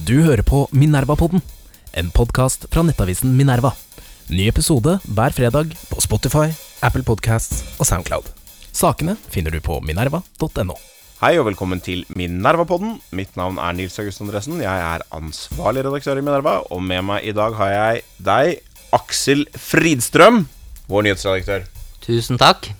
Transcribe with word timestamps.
Du 0.00 0.14
hører 0.24 0.40
på 0.46 0.62
Minervapodden, 0.72 1.42
en 1.92 2.06
podkast 2.14 2.62
fra 2.72 2.80
nettavisen 2.86 3.34
Minerva. 3.36 3.74
Ny 4.32 4.46
episode 4.48 4.94
hver 5.04 5.34
fredag 5.36 5.74
på 5.90 6.00
Spotify, 6.00 6.46
Apple 6.80 7.04
Podcasts 7.04 7.60
og 7.76 7.84
Soundcloud. 7.84 8.30
Sakene 8.72 9.18
finner 9.28 9.52
du 9.52 9.60
på 9.60 9.76
minerva.no. 9.84 10.78
Hei 11.20 11.34
og 11.36 11.50
velkommen 11.50 11.82
til 11.84 12.06
Minervapodden. 12.16 12.96
Mitt 13.12 13.36
navn 13.36 13.60
er 13.60 13.76
Nils 13.76 14.00
August 14.00 14.24
Andresen. 14.24 14.62
Jeg 14.64 14.86
er 14.86 15.04
ansvarlig 15.12 15.84
redaktør 15.84 16.22
i 16.22 16.24
Minerva, 16.24 16.56
og 16.72 16.80
med 16.80 17.04
meg 17.10 17.28
i 17.28 17.36
dag 17.36 17.60
har 17.60 17.74
jeg 17.74 18.02
deg, 18.24 18.56
Aksel 18.96 19.44
Fridstrøm, 19.52 20.46
vår 20.88 21.10
nyhetsredaktør. 21.10 21.68
Tusen 22.06 22.40
takk. 22.40 22.72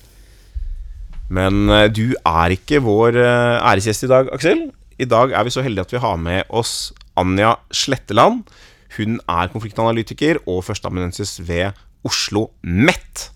Men 1.28 1.68
eh, 1.68 1.90
du 1.92 2.16
er 2.16 2.56
ikke 2.56 2.80
vår 2.80 3.20
eh, 3.20 3.60
æresgjest 3.60 4.08
i 4.08 4.12
dag, 4.16 4.32
Aksel. 4.32 4.70
I 5.00 5.06
dag 5.08 5.32
er 5.32 5.44
vi 5.46 5.52
så 5.52 5.62
heldige 5.64 5.84
at 5.84 5.92
vi 5.94 6.00
har 6.02 6.16
med 6.20 6.48
oss 6.48 6.90
Anja 7.20 7.54
Sletteland. 7.70 8.48
Hun 8.96 9.20
er 9.28 9.50
konfliktanalytiker 9.52 10.40
og 10.48 10.64
førsteamanuensis 10.66 11.38
ved 11.46 11.76
Oslo 12.06 12.48
MET. 12.62 13.30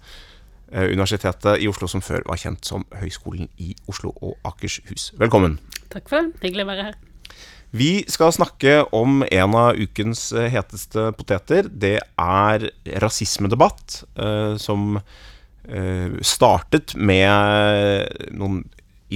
eh, 0.73 0.89
Universitetet 0.91 1.61
i 1.63 1.69
Oslo 1.69 1.87
som 1.87 2.03
før 2.03 2.25
var 2.27 2.41
kjent 2.41 2.65
som 2.67 2.85
Høgskolen 2.97 3.49
i 3.63 3.75
Oslo 3.87 4.11
og 4.21 4.39
Akershus. 4.45 5.13
Velkommen. 5.21 5.59
Takk 5.93 6.09
for 6.11 6.23
det. 6.23 6.41
Hyggelig 6.43 6.65
å 6.65 6.71
være 6.73 6.87
her. 6.89 6.97
Vi 7.75 8.05
skal 8.11 8.33
snakke 8.35 8.85
om 8.95 9.23
en 9.27 9.55
av 9.59 9.79
ukens 9.79 10.33
eh, 10.33 10.49
heteste 10.51 11.13
poteter. 11.19 11.69
Det 11.69 11.99
er 12.01 12.69
rasismedebatt, 13.05 14.03
eh, 14.17 14.57
som 14.59 14.99
startet 16.21 16.93
med 16.93 18.29
noen 18.37 18.59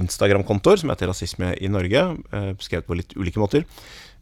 Instagram-kontoer 0.01 0.79
som 0.81 0.89
heter 0.89 1.11
Rasisme 1.11 1.51
i 1.61 1.69
Norge, 1.69 2.01
skrevet 2.65 2.87
på 2.89 2.97
litt 2.97 3.13
ulike 3.21 3.37
måter. 3.37 3.67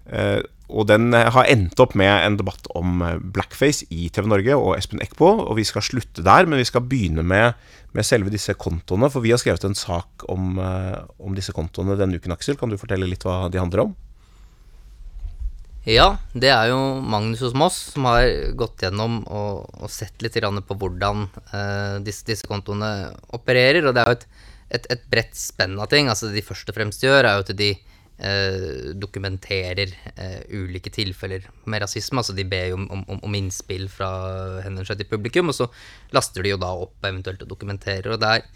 Eh, 0.07 0.43
og 0.67 0.89
den 0.91 1.15
har 1.15 1.47
endt 1.47 1.79
opp 1.83 1.95
med 1.99 2.11
en 2.11 2.39
debatt 2.39 2.67
om 2.75 3.03
eh, 3.07 3.19
blackface 3.21 3.87
i 3.95 4.09
TV 4.11 4.27
Norge 4.31 4.57
og 4.59 4.75
Espen 4.77 5.03
Eckbo. 5.03 5.29
Og 5.47 5.59
vi 5.61 5.67
skal 5.67 5.85
slutte 5.87 6.25
der, 6.27 6.49
men 6.49 6.61
vi 6.63 6.67
skal 6.67 6.87
begynne 6.87 7.23
med, 7.27 7.55
med 7.95 8.07
selve 8.07 8.33
disse 8.35 8.55
kontoene. 8.59 9.11
For 9.13 9.25
vi 9.25 9.35
har 9.35 9.43
skrevet 9.43 9.69
en 9.69 9.79
sak 9.79 10.27
om, 10.33 10.59
eh, 10.59 10.99
om 11.23 11.39
disse 11.39 11.55
kontoene 11.57 11.99
denne 11.99 12.19
uken, 12.19 12.35
Aksel. 12.35 12.59
Kan 12.59 12.75
du 12.75 12.81
fortelle 12.81 13.09
litt 13.09 13.27
hva 13.27 13.47
de 13.53 13.63
handler 13.63 13.87
om? 13.87 13.95
Ja, 15.87 16.17
det 16.35 16.51
er 16.51 16.73
jo 16.73 16.79
Magnus 16.99 17.45
hos 17.47 17.55
Moss 17.55 17.77
som 17.93 18.09
har 18.11 18.27
gått 18.59 18.83
gjennom 18.83 19.21
og, 19.31 19.69
og 19.79 19.91
sett 19.95 20.19
litt 20.25 20.35
på 20.35 20.75
hvordan 20.81 21.29
eh, 21.55 22.03
disse, 22.03 22.27
disse 22.27 22.49
kontoene 22.51 23.13
opererer. 23.39 23.87
Og 23.87 23.95
det 23.95 24.03
er 24.03 24.11
jo 24.11 24.17
et, 24.19 24.27
et, 24.81 24.89
et 24.97 25.05
bredt 25.07 25.39
spenn 25.39 25.79
av 25.79 25.87
ting. 25.87 26.11
Altså 26.11 26.27
Det 26.27 26.41
de 26.41 26.49
først 26.49 26.75
og 26.75 26.75
fremst 26.75 27.07
gjør, 27.07 27.23
er 27.23 27.39
jo 27.39 27.47
at 27.47 27.55
de 27.55 27.71
eh, 27.71 27.95
dokumenterer 28.97 29.93
eh, 30.17 30.41
ulike 30.57 30.89
tilfeller 30.89 31.45
med 31.69 31.83
rasisme. 31.85 32.23
Altså 32.23 32.33
De 32.37 32.47
ber 32.49 32.71
jo 32.71 32.79
om, 32.81 33.05
om, 33.05 33.21
om 33.21 33.37
innspill 33.37 33.91
fra 33.93 34.09
henvendelse 34.65 34.97
til 34.97 35.11
publikum, 35.11 35.53
og 35.53 35.59
så 35.59 35.69
laster 36.17 36.43
de 36.43 36.55
jo 36.55 36.61
da 36.63 36.73
opp 36.87 37.05
eventuelt 37.05 37.45
og 37.45 37.53
dokumenterer. 37.53 38.13
og 38.15 38.21
det 38.23 38.35
er 38.39 38.51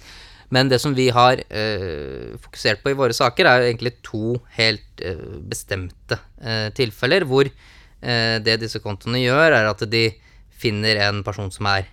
men 0.51 0.67
det 0.67 0.81
som 0.83 0.95
vi 0.97 1.07
har 1.15 1.39
eh, 1.47 2.35
fokusert 2.43 2.83
på 2.83 2.91
i 2.91 2.99
våre 2.99 3.15
saker, 3.15 3.47
er 3.47 3.61
jo 3.61 3.69
egentlig 3.69 3.93
to 4.03 4.25
helt 4.57 5.05
eh, 5.07 5.37
bestemte 5.47 6.19
eh, 6.43 6.73
tilfeller, 6.75 7.23
hvor 7.23 7.47
eh, 7.47 8.37
det 8.43 8.57
disse 8.59 8.83
kontoene 8.83 9.23
gjør, 9.23 9.55
er 9.61 9.71
at 9.71 9.85
de 9.87 10.09
finner 10.51 10.99
en 11.07 11.23
person 11.27 11.53
som 11.55 11.71
er 11.71 11.87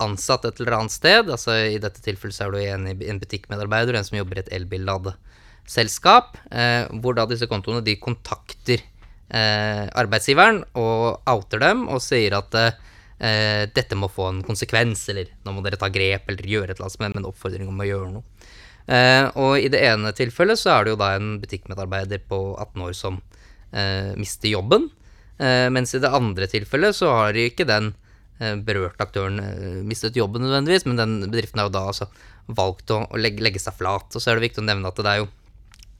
ansatt 0.00 0.48
et 0.48 0.62
eller 0.62 0.78
annet 0.78 0.96
sted. 0.96 1.28
Altså 1.28 1.58
I 1.74 1.76
dette 1.82 2.00
tilfellet 2.00 2.38
så 2.38 2.48
er 2.48 2.56
du 2.56 2.62
en, 2.62 2.88
en 2.88 3.20
butikkmedarbeider, 3.20 3.98
en 3.98 4.08
som 4.08 4.16
jobber 4.16 4.40
i 4.40 4.46
et 4.46 4.54
elbilladeselskap, 4.56 5.26
eh, 5.78 6.86
hvor 7.00 7.16
da 7.16 7.26
disse 7.30 7.48
kontoene 7.50 7.82
de 7.84 7.96
kontakter 8.02 8.80
eh, 9.30 9.86
arbeidsgiveren 9.86 10.64
og 10.74 11.22
outer 11.30 11.62
dem 11.62 11.86
og 11.88 12.02
sier 12.02 12.34
at 12.38 12.56
eh, 12.58 13.68
dette 13.70 13.98
må 13.98 14.08
få 14.08 14.30
en 14.30 14.42
konsekvens, 14.42 15.08
eller 15.12 15.30
nå 15.44 15.52
må 15.52 15.62
dere 15.62 15.78
ta 15.80 15.90
grep 15.92 16.30
eller 16.30 16.46
gjøre 16.54 16.72
et 16.72 16.78
eller 16.78 16.88
annet 16.88 17.02
med 17.04 17.20
en 17.20 17.30
oppfordring 17.30 17.68
om 17.68 17.82
å 17.82 17.88
gjøre 17.88 18.12
noe. 18.14 18.24
Og 19.38 19.60
i 19.60 19.68
det 19.70 19.84
ene 19.86 20.10
tilfellet 20.16 20.58
så 20.58 20.72
er 20.72 20.86
det 20.86 20.94
jo 20.94 20.98
da 20.98 21.12
en 21.14 21.34
butikkmedarbeider 21.38 22.24
på 22.26 22.38
18 22.56 22.80
år 22.82 22.94
som 22.96 23.18
mister 24.18 24.50
jobben, 24.50 24.88
mens 25.76 25.92
i 25.94 26.00
det 26.02 26.10
andre 26.10 26.48
tilfellet 26.50 26.96
så 26.96 27.12
har 27.12 27.38
ikke 27.38 27.68
den 27.68 27.92
berørte 28.66 29.04
aktøren 29.04 29.38
mistet 29.86 30.18
jobben 30.18 30.42
nødvendigvis, 30.42 30.88
men 30.88 30.98
den 30.98 31.14
bedriften 31.28 31.60
har 31.60 31.68
jo 31.68 31.76
da 31.76 31.84
altså 31.92 32.08
valgt 32.50 32.90
å 32.96 33.04
legge, 33.20 33.44
legge 33.44 33.62
seg 33.62 33.76
flat. 33.78 34.08
Og 34.10 34.24
så 34.24 34.32
er 34.32 34.40
det 34.40 34.48
viktig 34.48 34.64
å 34.64 34.66
nevne 34.72 34.90
at 34.90 34.98
det 34.98 35.12
er 35.12 35.22
jo 35.22 35.28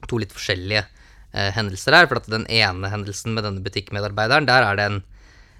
to 0.09 0.21
litt 0.21 0.33
forskjellige 0.35 0.83
eh, 0.85 1.51
hendelser 1.55 1.97
her. 1.97 2.09
For 2.09 2.21
at 2.21 2.29
den 2.31 2.47
ene 2.51 2.91
hendelsen 2.91 3.35
med 3.35 3.47
denne 3.47 3.63
butikkmedarbeideren, 3.65 4.49
der 4.49 4.67
er 4.67 4.79
det 4.79 4.89
en, 4.89 4.99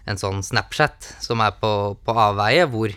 en 0.09 0.21
sånn 0.21 0.43
Snapchat 0.45 1.13
som 1.23 1.43
er 1.45 1.55
på, 1.61 1.71
på 2.01 2.17
avveie, 2.29 2.67
hvor 2.71 2.93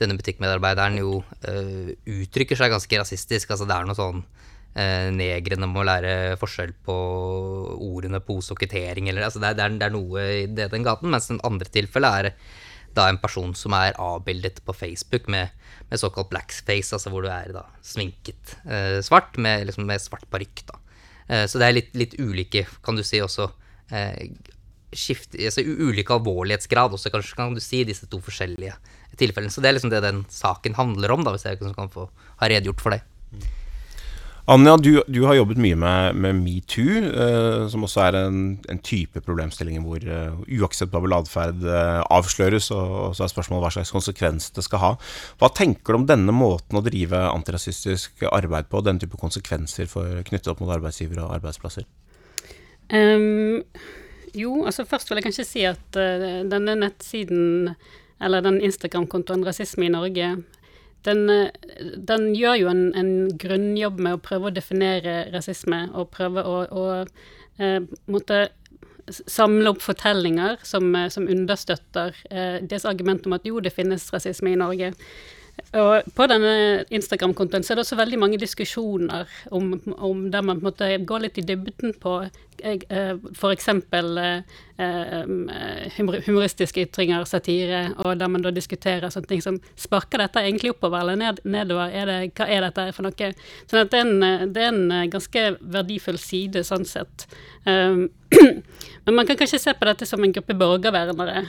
denne 0.00 0.16
butikkmedarbeideren 0.18 0.98
jo 1.00 1.20
eh, 1.48 1.92
uttrykker 2.08 2.58
seg 2.58 2.72
ganske 2.74 3.02
rasistisk. 3.02 3.52
Altså 3.52 3.68
det 3.68 3.76
er 3.76 3.88
noe 3.88 3.98
sånn 3.98 4.24
eh, 4.74 5.08
Negrene 5.14 5.68
må 5.70 5.84
lære 5.86 6.36
forskjell 6.40 6.74
på 6.86 6.96
ordene 7.76 8.22
pose 8.24 8.54
og 8.54 8.60
kvittering, 8.60 9.10
eller 9.10 9.28
altså 9.28 9.42
det 9.42 9.52
er, 9.54 9.62
det, 9.78 9.88
er, 9.88 9.94
noe 9.94 10.26
i 10.42 10.44
det, 10.50 10.70
den 10.74 10.86
gaten. 10.86 11.12
Mens 11.12 11.30
den 11.30 11.42
andre 11.46 11.70
tilfellet 11.72 12.20
er 12.20 12.60
da 12.92 13.08
en 13.08 13.20
person 13.20 13.54
som 13.56 13.72
er 13.76 13.96
avbildet 14.00 14.60
på 14.66 14.74
Facebook 14.76 15.28
med, 15.32 15.52
med 15.88 16.00
såkalt 16.00 16.28
blackface, 16.32 16.92
altså 16.92 17.12
hvor 17.12 17.24
du 17.24 17.30
er 17.32 17.54
da 17.54 17.64
sminket 17.84 18.56
eh, 18.66 18.98
svart 19.04 19.38
med, 19.40 19.68
liksom, 19.68 19.88
med 19.88 20.02
svart 20.02 20.28
parykk. 20.32 20.66
da. 20.68 20.81
Eh, 21.28 21.44
så 21.50 21.60
det 21.60 21.68
er 21.68 21.78
litt, 21.78 21.92
litt 21.98 22.16
ulike, 22.20 22.66
kan 22.84 22.98
du 22.98 23.04
si, 23.06 23.20
også 23.22 23.48
eh, 23.94 24.28
skift, 24.92 25.36
altså, 25.38 25.64
ulike 25.64 26.14
alvorlighetsgrad 26.14 26.94
også, 26.96 27.12
kanskje 27.14 27.38
kan 27.38 27.56
du 27.56 27.62
si, 27.64 27.82
disse 27.88 28.08
to 28.10 28.20
forskjellige 28.22 28.76
tilfellene. 29.20 29.52
Så 29.52 29.64
det 29.64 29.70
er 29.70 29.78
liksom 29.78 29.92
det 29.92 30.04
den 30.04 30.24
saken 30.32 30.76
handler 30.78 31.14
om, 31.14 31.24
da, 31.26 31.34
hvis 31.34 31.46
jeg 31.48 31.60
kan 31.62 31.92
få 31.92 32.08
ha 32.42 32.50
redegjort 32.52 32.84
for 32.84 32.96
det. 32.96 33.02
Anja, 34.50 34.74
du, 34.76 34.96
du 35.06 35.20
har 35.22 35.36
jobbet 35.36 35.58
mye 35.62 35.76
med, 35.78 36.16
med 36.18 36.40
metoo, 36.40 36.96
eh, 36.98 37.60
som 37.70 37.84
også 37.86 38.00
er 38.08 38.16
en, 38.24 38.38
en 38.72 38.80
type 38.82 39.20
problemstilling 39.22 39.84
hvor 39.84 40.02
eh, 40.02 40.40
uakseptabel 40.58 41.14
atferd 41.14 41.62
eh, 41.62 42.00
avsløres, 42.10 42.72
og, 42.74 42.96
og 43.04 43.14
så 43.14 43.22
er 43.22 43.30
spørsmålet 43.30 43.62
hva 43.62 43.70
slags 43.76 43.92
konsekvens 43.94 44.50
det 44.56 44.64
skal 44.66 44.82
ha. 44.82 44.90
Hva 45.38 45.50
tenker 45.54 45.94
du 45.94 46.00
om 46.00 46.08
denne 46.10 46.34
måten 46.34 46.80
å 46.80 46.82
drive 46.82 47.20
antirasistisk 47.28 48.24
arbeid 48.32 48.66
på, 48.72 48.82
denne 48.82 49.04
type 49.04 49.20
konsekvenser 49.20 49.86
for, 49.90 50.24
knyttet 50.26 50.50
opp 50.50 50.64
mot 50.64 50.74
arbeidsgivere 50.74 51.22
og 51.22 51.36
arbeidsplasser? 51.38 51.86
Um, 52.90 53.62
jo, 54.34 54.64
altså 54.66 54.82
først 54.90 55.06
vil 55.12 55.20
jeg 55.20 55.28
kanskje 55.28 55.46
si 55.46 55.62
at 55.70 56.00
uh, 56.00 56.42
denne 56.50 56.74
nettsiden, 56.82 57.76
eller 58.18 58.42
den 58.42 58.58
Instagram-kontoen 58.66 59.46
Rasisme 59.46 59.86
i 59.86 59.94
Norge, 59.94 60.34
den, 61.06 61.28
eh, 61.30 61.50
den 61.96 62.32
gjør 62.38 62.58
jo 62.60 62.72
en, 62.72 62.82
en 62.98 63.12
grunnjobb 63.38 64.00
med 64.00 64.16
å 64.16 64.22
prøve 64.22 64.50
å 64.50 64.54
definere 64.54 65.26
rasisme, 65.34 65.88
og 65.94 66.10
prøve 66.14 66.44
å, 66.46 66.58
å 66.70 66.84
eh, 67.62 67.80
måtte 68.06 68.46
samle 69.10 69.72
opp 69.72 69.82
fortellinger 69.82 70.58
som, 70.66 70.94
eh, 70.96 71.08
som 71.08 71.28
understøtter 71.28 72.16
eh, 72.30 72.58
deres 72.62 72.86
argument 72.88 73.26
om 73.26 73.36
at 73.36 73.46
jo, 73.46 73.60
det 73.60 73.74
finnes 73.74 74.10
rasisme 74.14 74.52
i 74.52 74.58
Norge. 74.58 74.92
Og 75.76 76.06
på 76.16 76.26
denne 76.30 76.84
Instagram-kontoen 76.94 77.64
er 77.64 77.76
det 77.76 77.84
også 77.84 77.98
veldig 77.98 78.18
mange 78.20 78.38
diskusjoner 78.40 79.28
om, 79.52 79.74
om 79.98 80.24
der 80.32 80.44
man 80.46 80.60
på 80.60 80.64
en 80.64 80.70
måte 80.70 80.88
går 81.04 81.26
litt 81.26 81.40
i 81.42 81.44
dybden 81.44 81.92
på 82.00 82.22
eh, 82.62 83.16
for 83.34 83.52
eksempel 83.52 84.18
eh, 84.18 84.42
eh, 84.78 85.24
humor- 85.96 86.22
humoristiske 86.26 86.86
ytringer, 86.86 87.24
satire, 87.24 87.82
og 88.04 88.18
der 88.18 88.30
man 88.32 88.44
da 88.44 88.52
diskuterer 88.54 89.12
sånne 89.12 89.30
ting 89.30 89.42
som 89.44 89.60
sparker 89.76 90.22
dette 90.22 90.42
egentlig 90.42 90.74
oppover 90.74 91.02
eller 91.02 91.18
ned, 91.20 91.42
nedover? 91.44 91.92
Er 91.92 92.10
det, 92.10 92.18
hva 92.38 92.48
er 92.48 92.66
dette 92.68 92.88
for 92.96 93.06
noe? 93.06 93.32
Sånn 93.70 93.82
at 93.84 93.92
det 93.92 94.00
er 94.00 94.08
en, 94.08 94.52
det 94.54 94.64
er 94.64 94.72
en 94.72 95.10
ganske 95.12 95.46
verdifull 95.60 96.20
side 96.20 96.64
sånn 96.66 96.86
sett. 96.88 97.26
Um, 97.66 98.08
men 99.04 99.14
man 99.14 99.26
kan 99.28 99.36
kanskje 99.36 99.60
se 99.60 99.74
på 99.76 99.86
dette 99.86 100.08
som 100.08 100.22
en 100.24 100.32
gruppe 100.32 100.56
borgervernere, 100.56 101.44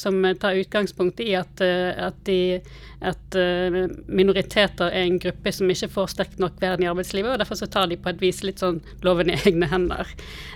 som 0.00 0.16
tar 0.40 0.56
utgangspunkt 0.56 1.20
i 1.20 1.34
at, 1.36 1.60
at, 1.60 2.16
de, 2.24 2.56
at 3.04 3.36
minoriteter 4.06 4.88
er 4.88 5.04
en 5.04 5.18
gruppe 5.20 5.52
som 5.52 5.68
ikke 5.70 5.90
får 5.92 6.12
sterkt 6.14 6.40
nok 6.40 6.56
vern 6.62 6.84
i 6.84 6.88
arbeidslivet, 6.88 7.34
og 7.34 7.42
derfor 7.42 7.58
så 7.58 7.68
tar 7.68 7.90
de 7.90 7.98
på 8.00 8.12
et 8.12 8.22
vis 8.22 8.40
litt 8.46 8.62
sånn 8.62 8.80
loven 9.04 9.32
i 9.32 9.36
egne 9.42 9.68
hender. 9.68 10.08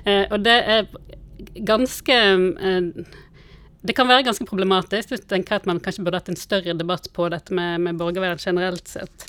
Eh, 0.04 0.26
og 0.30 0.42
det 0.44 0.56
er 0.76 0.88
ganske 1.66 2.16
eh, 2.16 3.14
det 3.86 3.94
kan 3.94 4.08
være 4.08 4.24
ganske 4.26 4.46
problematisk. 4.48 5.12
Jeg 5.14 5.28
tenker 5.30 5.60
at 5.60 5.66
man 5.68 5.78
kanskje 5.82 6.02
burde 6.04 6.18
hatt 6.18 6.30
en 6.32 6.38
større 6.38 6.74
debatt 6.74 7.06
på 7.14 7.28
dette 7.30 7.54
med, 7.54 7.84
med 7.84 8.00
borgervern 8.00 8.40
generelt 8.42 8.88
sett. 8.90 9.28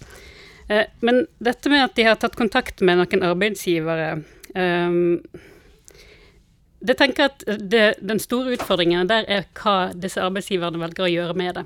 Eh, 0.67 0.87
men 1.05 1.25
dette 1.37 1.69
med 1.69 1.85
at 1.85 1.95
de 1.97 2.07
har 2.07 2.17
tatt 2.19 2.37
kontakt 2.39 2.81
med 2.81 2.99
noen 2.99 3.23
arbeidsgivere 3.23 4.07
eh, 4.59 4.97
Det 6.89 6.95
tenker 6.99 7.23
jeg 7.23 7.31
at 7.31 7.61
det, 7.71 7.85
den 8.03 8.19
store 8.19 8.57
utfordringen 8.57 9.07
der 9.09 9.27
er 9.31 9.47
hva 9.57 9.93
disse 9.95 10.23
arbeidsgiverne 10.23 10.81
velger 10.81 11.05
å 11.05 11.11
gjøre 11.11 11.37
med 11.37 11.61
det. 11.61 11.65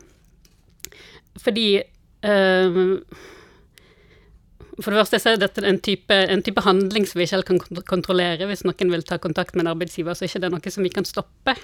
Fordi 1.42 1.68
eh, 1.80 2.82
For 4.80 4.94
det 4.94 5.02
første 5.02 5.20
så 5.20 5.34
er 5.34 5.40
dette 5.42 5.64
en 5.68 5.80
type, 5.84 6.16
en 6.16 6.44
type 6.46 6.64
handling 6.64 7.04
som 7.08 7.20
vi 7.20 7.26
ikke 7.28 7.40
helt 7.40 7.50
kan 7.50 7.82
kontrollere. 7.90 8.48
Hvis 8.48 8.64
noen 8.64 8.94
vil 8.94 9.04
ta 9.08 9.18
kontakt 9.22 9.56
med 9.56 9.66
en 9.66 9.74
arbeidsgiver, 9.74 10.16
så 10.16 10.26
er 10.26 10.32
det 10.40 10.48
ikke 10.48 10.56
noe 10.56 10.74
som 10.76 10.88
vi 10.88 10.94
kan 10.96 11.08
stoppe. 11.08 11.56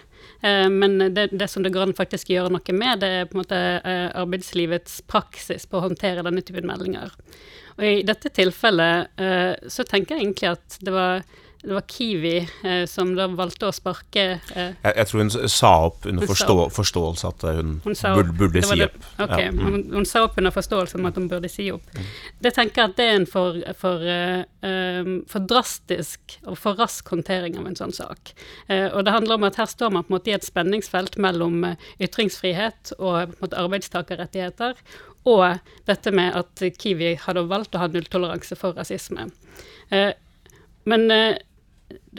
Eh, 0.41 0.67
men 0.73 0.97
det, 1.15 1.29
det 1.31 1.47
som 1.51 1.63
det 1.63 1.71
går 1.75 1.87
an 1.87 1.95
faktisk 1.97 2.33
gjøre 2.33 2.51
noe 2.51 2.75
med, 2.75 3.03
det 3.03 3.11
er 3.13 3.29
på 3.29 3.37
en 3.37 3.43
måte 3.45 3.61
eh, 3.79 4.09
arbeidslivets 4.11 4.99
praksis 5.07 5.69
på 5.69 5.79
å 5.79 5.85
håndtere 5.87 6.25
denne 6.27 6.43
typen 6.43 6.67
meldinger. 6.67 7.15
Og 7.77 7.85
i 7.85 8.05
dette 8.05 8.33
tilfellet 8.33 9.21
eh, 9.21 9.53
så 9.71 9.85
tenker 9.87 10.17
jeg 10.17 10.27
egentlig 10.27 10.51
at 10.55 10.79
det 10.83 10.95
var, 10.95 11.23
det 11.67 11.75
var 11.75 11.83
Kiwi 11.91 12.37
eh, 12.63 12.85
som 12.87 13.09
da 13.17 13.25
valgte 13.27 13.67
å 13.67 13.73
sparke 13.75 14.23
eh, 14.55 14.71
Jeg, 14.83 14.93
jeg 14.95 15.07
tror 15.09 15.21
hun 15.23 15.31
sa 15.51 15.71
opp 15.89 16.05
under 16.07 16.29
forstå, 16.29 16.47
sa 16.55 16.63
opp. 16.65 16.73
forståelse 16.77 17.27
at 17.33 17.45
hun, 17.57 17.73
Hun 17.83 17.97
burde, 18.15 18.33
burde 18.39 18.63
si 18.63 18.77
det- 18.79 18.87
opp. 18.87 19.07
Ok, 19.25 19.33
Ja, 19.37 19.51
mm. 19.51 19.59
hun, 19.65 19.77
hun 19.97 20.05
sa 20.07 20.23
opp 20.27 20.37
under 20.39 20.55
forståelse 20.55 20.95
om 20.99 21.05
at 21.09 21.19
hun 21.19 21.27
burde 21.31 21.49
si 21.51 21.67
opp. 21.75 21.83
Det 22.41 22.53
tenker 22.55 22.81
jeg 22.81 22.89
at 22.93 22.95
det 23.01 23.07
er 23.09 23.15
en 23.19 23.25
for, 23.29 23.59
for, 23.81 24.05
eh, 24.07 24.43
um, 24.63 25.11
for 25.27 25.43
drastisk 25.49 26.37
og 26.47 26.57
for 26.57 26.79
rask 26.79 27.07
håndtering 27.11 27.57
av 27.59 27.67
en 27.67 27.75
sånn 27.75 27.93
sak. 27.95 28.31
Eh, 28.69 28.87
og 28.93 29.03
det 29.05 29.13
handler 29.17 29.35
om 29.35 29.43
at 29.49 29.59
her 29.59 29.67
står 29.69 29.91
man 29.91 30.03
på 30.07 30.13
en 30.13 30.17
måte 30.19 30.31
i 30.31 30.37
et 30.37 30.47
spenningsfelt 30.47 31.17
mellom 31.21 31.63
eh, 31.73 31.75
ytringsfrihet 32.07 32.93
og 32.99 33.35
på 33.35 33.37
en 33.37 33.41
måte 33.43 33.59
arbeidstakerrettigheter, 33.65 34.79
og 35.27 35.59
dette 35.89 36.11
med 36.15 36.35
at 36.39 36.61
Kiwi 36.79 37.15
hadde 37.25 37.43
valgt 37.49 37.75
å 37.75 37.81
ha 37.81 37.87
nulltoleranse 37.91 38.55
for 38.55 38.77
rasisme. 38.77 39.27
Eh, 39.91 40.13
men 40.87 41.11
eh, 41.11 41.35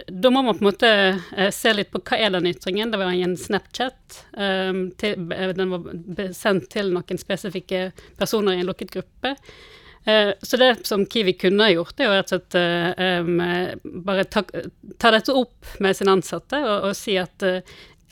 da 0.06 0.31
må 0.31 0.43
man 0.43 0.55
på 0.56 0.62
en 0.62 0.69
måte 0.70 0.91
eh, 1.37 1.50
se 1.55 1.73
litt 1.75 1.91
på 1.93 2.00
hva 2.00 2.19
er 2.19 2.32
den 2.35 2.49
ytringen. 2.49 2.93
Det 2.93 3.00
var 3.00 3.12
en 3.12 3.37
Snapchat. 3.37 4.20
eh, 4.37 4.73
til, 5.00 5.32
eh, 5.32 5.53
den 5.56 5.75
var 5.75 6.31
sendt 6.37 6.70
til 6.73 6.93
noen 6.94 7.20
spesifikke 7.20 7.91
personer 8.19 8.56
i 8.56 8.62
en 8.62 8.70
lukket 8.70 8.94
gruppe. 8.94 9.35
Eh, 10.09 10.32
så 10.43 10.56
det 10.56 10.87
som 10.87 11.05
Kiwi 11.06 11.35
kunne 11.37 11.67
ha 11.67 11.75
gjort, 11.75 12.00
er 12.00 12.09
jo 12.09 12.17
rett 12.17 12.32
og 12.32 12.47
slett 12.47 12.55
eh, 12.56 13.75
bare 14.06 14.25
ta, 14.25 14.44
ta 14.99 15.12
dette 15.12 15.37
opp 15.37 15.76
med 15.85 15.97
sine 15.97 16.17
ansatte 16.17 16.62
og, 16.64 16.88
og 16.88 16.97
si 16.97 17.19
at 17.21 17.44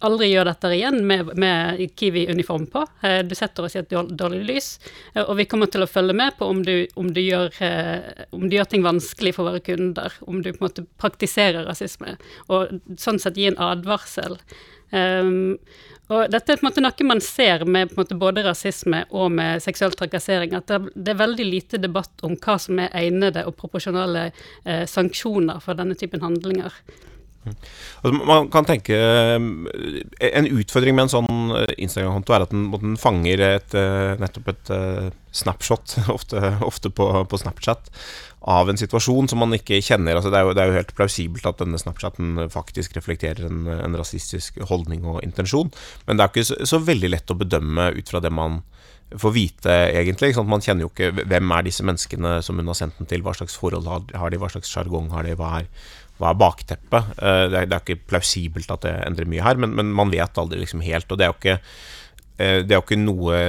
aldri 0.05 0.29
gjør 0.31 0.51
dette 0.51 0.71
igjen 0.77 1.01
med, 1.09 1.33
med 1.41 1.81
Kiwi-uniform 1.97 2.67
på. 2.73 2.85
Eh, 3.07 3.23
du 3.27 3.35
setter 3.39 3.67
oss 3.67 3.77
i 3.77 3.81
et 3.81 3.91
dårlig, 3.91 4.43
lys, 4.49 4.69
eh, 5.15 5.23
og 5.23 5.37
vi 5.41 5.49
kommer 5.49 5.71
til 5.73 5.85
å 5.85 5.91
følge 5.91 6.17
med 6.17 6.37
på 6.39 6.49
om 6.53 6.63
du, 6.67 6.75
om 7.01 7.11
du, 7.15 7.23
gjør, 7.23 7.51
eh, 7.65 8.27
om 8.37 8.47
du 8.49 8.57
gjør 8.59 8.71
ting 8.73 8.87
vanskelig 8.87 9.35
for 9.39 9.51
våre 9.51 9.65
kunder, 9.65 10.15
om 10.29 10.43
du 10.43 10.53
på 10.53 10.61
en 10.61 10.69
måte 10.69 10.87
praktiserer 11.01 11.67
rasisme, 11.69 12.17
og 12.53 12.79
sånn 13.01 13.21
sett 13.23 13.41
gi 13.41 13.49
en 13.51 13.61
advarsel. 13.73 14.39
Um, 14.93 15.57
og 16.07 16.29
dette 16.31 16.53
er 16.53 16.61
på 16.61 16.63
en 16.63 16.69
måte 16.69 16.83
noe 16.85 17.07
man 17.09 17.21
ser 17.25 17.65
med 17.67 17.91
både 17.97 18.45
rasisme 18.47 19.03
og 19.11 19.33
med 19.35 19.63
seksuell 19.65 19.97
trakassering, 19.99 20.55
at 20.55 20.71
det 20.71 21.13
er 21.13 21.19
veldig 21.19 21.47
lite 21.49 21.81
debatt 21.83 22.23
om 22.27 22.37
hva 22.39 22.55
som 22.63 22.79
er 22.79 22.95
egnede 22.95 23.43
og 23.49 23.57
proporsjonale 23.59 24.29
eh, 24.29 24.85
sanksjoner 24.87 25.59
for 25.65 25.79
denne 25.79 25.99
typen 25.99 26.23
handlinger. 26.23 26.79
Altså, 27.47 28.13
man 28.29 28.49
kan 28.53 28.67
tenke 28.69 28.97
eh, 28.97 30.31
En 30.35 30.49
utfordring 30.51 30.97
med 30.97 31.07
en 31.07 31.13
sånn 31.13 31.57
eh, 31.57 31.75
Instagram-konto 31.87 32.37
er 32.37 32.47
at 32.47 32.55
den, 32.55 32.69
den 32.75 32.99
fanger 33.01 33.43
et, 33.47 33.77
eh, 33.79 34.15
nettopp 34.21 34.53
et 34.53 34.73
snapshot, 35.37 35.99
ofte, 36.17 36.41
ofte 36.65 36.93
på, 36.93 37.09
på 37.29 37.41
Snapchat, 37.41 37.91
av 38.47 38.71
en 38.71 38.79
situasjon 38.79 39.29
som 39.29 39.43
man 39.43 39.57
ikke 39.57 39.83
kjenner. 39.83 40.17
Altså, 40.17 40.31
det, 40.33 40.41
er 40.41 40.47
jo, 40.47 40.55
det 40.57 40.63
er 40.63 40.71
jo 40.71 40.79
helt 40.79 40.95
plausibelt 40.99 41.49
at 41.51 41.61
denne 41.61 41.81
Snapchaten 41.81 42.47
faktisk 42.53 42.97
reflekterer 42.97 43.49
en, 43.49 43.67
en 43.75 43.99
rasistisk 43.99 44.61
holdning 44.71 45.05
og 45.09 45.21
intensjon, 45.27 45.73
men 46.07 46.17
det 46.17 46.25
er 46.25 46.33
ikke 46.33 46.49
så, 46.53 46.61
så 46.75 46.81
veldig 46.83 47.13
lett 47.13 47.35
å 47.35 47.39
bedømme 47.39 47.91
ut 47.99 48.13
fra 48.15 48.23
det 48.25 48.33
man 48.35 48.63
får 49.15 49.35
vite, 49.35 49.75
egentlig. 49.95 50.33
Sånn? 50.35 50.49
Man 50.51 50.65
kjenner 50.65 50.87
jo 50.87 50.91
ikke 50.91 51.13
hvem 51.23 51.53
er 51.55 51.67
disse 51.67 51.87
menneskene 51.87 52.39
som 52.45 52.59
hun 52.59 52.73
har 52.73 52.79
sendt 52.79 52.99
den 52.99 53.11
til, 53.11 53.23
hva 53.23 53.37
slags 53.37 53.57
forhold 53.59 53.87
har 53.87 54.33
de, 54.33 54.41
hva 54.41 54.51
slags 54.51 54.73
sjargong 54.73 55.13
har 55.15 55.27
de, 55.27 55.37
hva 55.39 55.61
er, 55.61 55.71
hva 56.17 56.33
er 56.33 56.41
bakteppet? 56.41 57.13
Eh, 57.21 57.45
Det 57.53 57.61
er, 57.61 57.69
det 57.69 57.77
er 57.77 57.85
ikke 57.85 58.09
plausibelt 58.09 58.73
at 58.73 58.87
det 58.87 58.97
endrer 59.05 59.29
mye 59.29 59.45
her, 59.45 59.61
men, 59.61 59.75
men 59.77 59.93
man 59.93 60.13
vet 60.13 60.41
aldri 60.41 60.63
liksom 60.63 60.85
helt. 60.85 61.11
Og 61.13 61.19
det 61.19 61.27
er 61.27 61.33
jo 61.33 61.37
ikke 61.41 61.57
eh, 61.57 62.61
det 62.65 62.73
er 62.73 62.79
jo 62.79 62.85
ikke 62.85 63.01
noe 63.01 63.41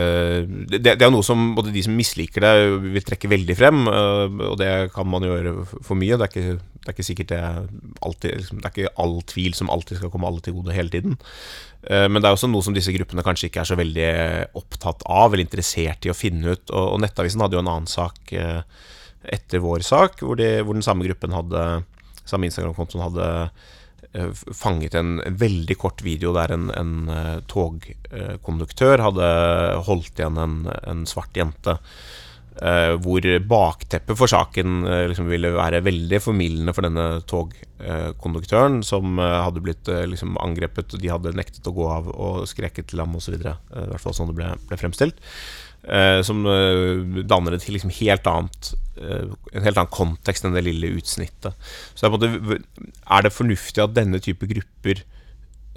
det, 0.72 0.82
det 0.84 1.06
er 1.06 1.14
noe 1.14 1.26
som 1.26 1.54
både 1.56 1.72
de 1.76 1.84
som 1.86 1.96
misliker 1.96 2.44
det, 2.44 2.52
vil 2.98 3.08
trekke 3.08 3.32
veldig 3.32 3.56
frem, 3.60 3.86
eh, 3.92 4.44
og 4.50 4.58
det 4.60 4.72
kan 4.96 5.08
man 5.08 5.28
gjøre 5.28 5.56
for 5.72 5.96
mye. 6.00 6.20
Det 6.20 6.28
er 6.28 6.34
ikke, 6.34 6.60
det 6.60 6.92
er 6.92 6.98
ikke 6.98 7.08
sikkert 7.08 7.32
det 7.32 7.42
alltid 8.04 8.38
liksom, 8.42 8.60
Det 8.60 8.70
er 8.70 8.76
ikke 8.76 8.96
all 9.06 9.18
tvil 9.32 9.58
som 9.58 9.72
alltid 9.72 10.02
skal 10.02 10.12
komme 10.12 10.28
alle 10.28 10.44
til 10.44 10.60
gode 10.60 10.76
hele 10.76 10.92
tiden. 10.92 11.18
Men 11.88 12.20
det 12.20 12.28
er 12.28 12.36
også 12.36 12.50
noe 12.50 12.66
som 12.66 12.74
disse 12.76 12.92
gruppene 12.92 13.24
kanskje 13.24 13.48
ikke 13.48 13.62
er 13.62 13.68
så 13.70 13.76
veldig 13.80 14.08
opptatt 14.60 15.06
av 15.08 15.30
eller 15.30 15.46
interessert 15.46 16.04
i 16.04 16.10
å 16.12 16.16
finne 16.18 16.58
ut. 16.58 16.64
Og, 16.74 16.88
og 16.96 16.98
Nettavisen 17.00 17.40
hadde 17.40 17.56
jo 17.56 17.62
en 17.62 17.70
annen 17.72 17.88
sak 17.88 18.34
etter 18.34 19.62
vår 19.64 19.86
sak, 19.88 20.20
hvor, 20.26 20.36
de, 20.40 20.50
hvor 20.66 20.76
den 20.76 20.84
samme 20.84 21.06
gruppen 21.08 21.36
hadde 21.38 21.62
samme 22.30 22.50
Instagram-kontoen 22.50 23.06
hadde 23.06 23.28
eh, 24.14 24.46
fanget 24.56 24.98
en 25.00 25.18
veldig 25.40 25.78
kort 25.80 26.04
video 26.06 26.34
der 26.38 26.54
en, 26.56 26.70
en 26.76 26.94
eh, 27.14 27.34
togkonduktør 27.50 29.04
hadde 29.08 29.28
holdt 29.88 30.22
igjen 30.22 30.40
en, 30.44 30.62
en 30.88 31.06
svart 31.10 31.38
jente. 31.38 31.80
Uh, 32.58 32.96
hvor 33.06 33.22
bakteppet 33.46 34.18
for 34.18 34.30
saken 34.32 34.80
uh, 34.88 35.04
liksom 35.12 35.28
ville 35.30 35.52
være 35.54 35.84
veldig 35.86 36.18
formildende 36.24 36.74
for 36.74 36.88
denne 36.88 37.06
togkonduktøren, 37.30 38.80
som 38.82 39.20
eh, 39.22 39.34
hadde 39.46 39.62
blitt 39.62 39.92
liksom 40.10 40.40
angrepet, 40.42 40.96
og 40.96 41.04
de 41.04 41.12
hadde 41.12 41.36
nektet 41.38 41.70
å 41.70 41.76
gå 41.76 41.86
av 41.92 42.10
og 42.10 42.48
skreket 42.50 42.90
til 42.90 43.04
ham 43.04 43.14
osv. 43.20 43.36
Uh, 43.38 43.54
I 43.54 43.92
hvert 43.92 44.02
fall 44.02 44.18
sånn 44.18 44.32
det 44.32 44.40
ble, 44.40 44.50
ble 44.72 44.80
fremstilt. 44.82 45.22
Eh, 45.88 46.20
som 46.28 46.42
eh, 46.52 47.24
danner 47.24 47.56
et 47.56 47.66
liksom 47.72 47.92
helt 47.96 48.26
annet 48.28 48.74
eh, 49.00 49.30
en 49.56 49.64
helt 49.64 49.78
annen 49.78 49.94
kontekst 49.94 50.44
enn 50.44 50.58
det 50.58 50.66
lille 50.66 50.90
utsnittet. 51.00 51.56
Så 51.96 52.04
det 52.04 52.28
er, 52.28 52.34
måte, 52.42 52.90
er 53.08 53.24
det 53.24 53.32
fornuftig 53.32 53.84
at 53.86 53.94
denne 53.96 54.20
type 54.24 54.50
grupper 54.50 55.00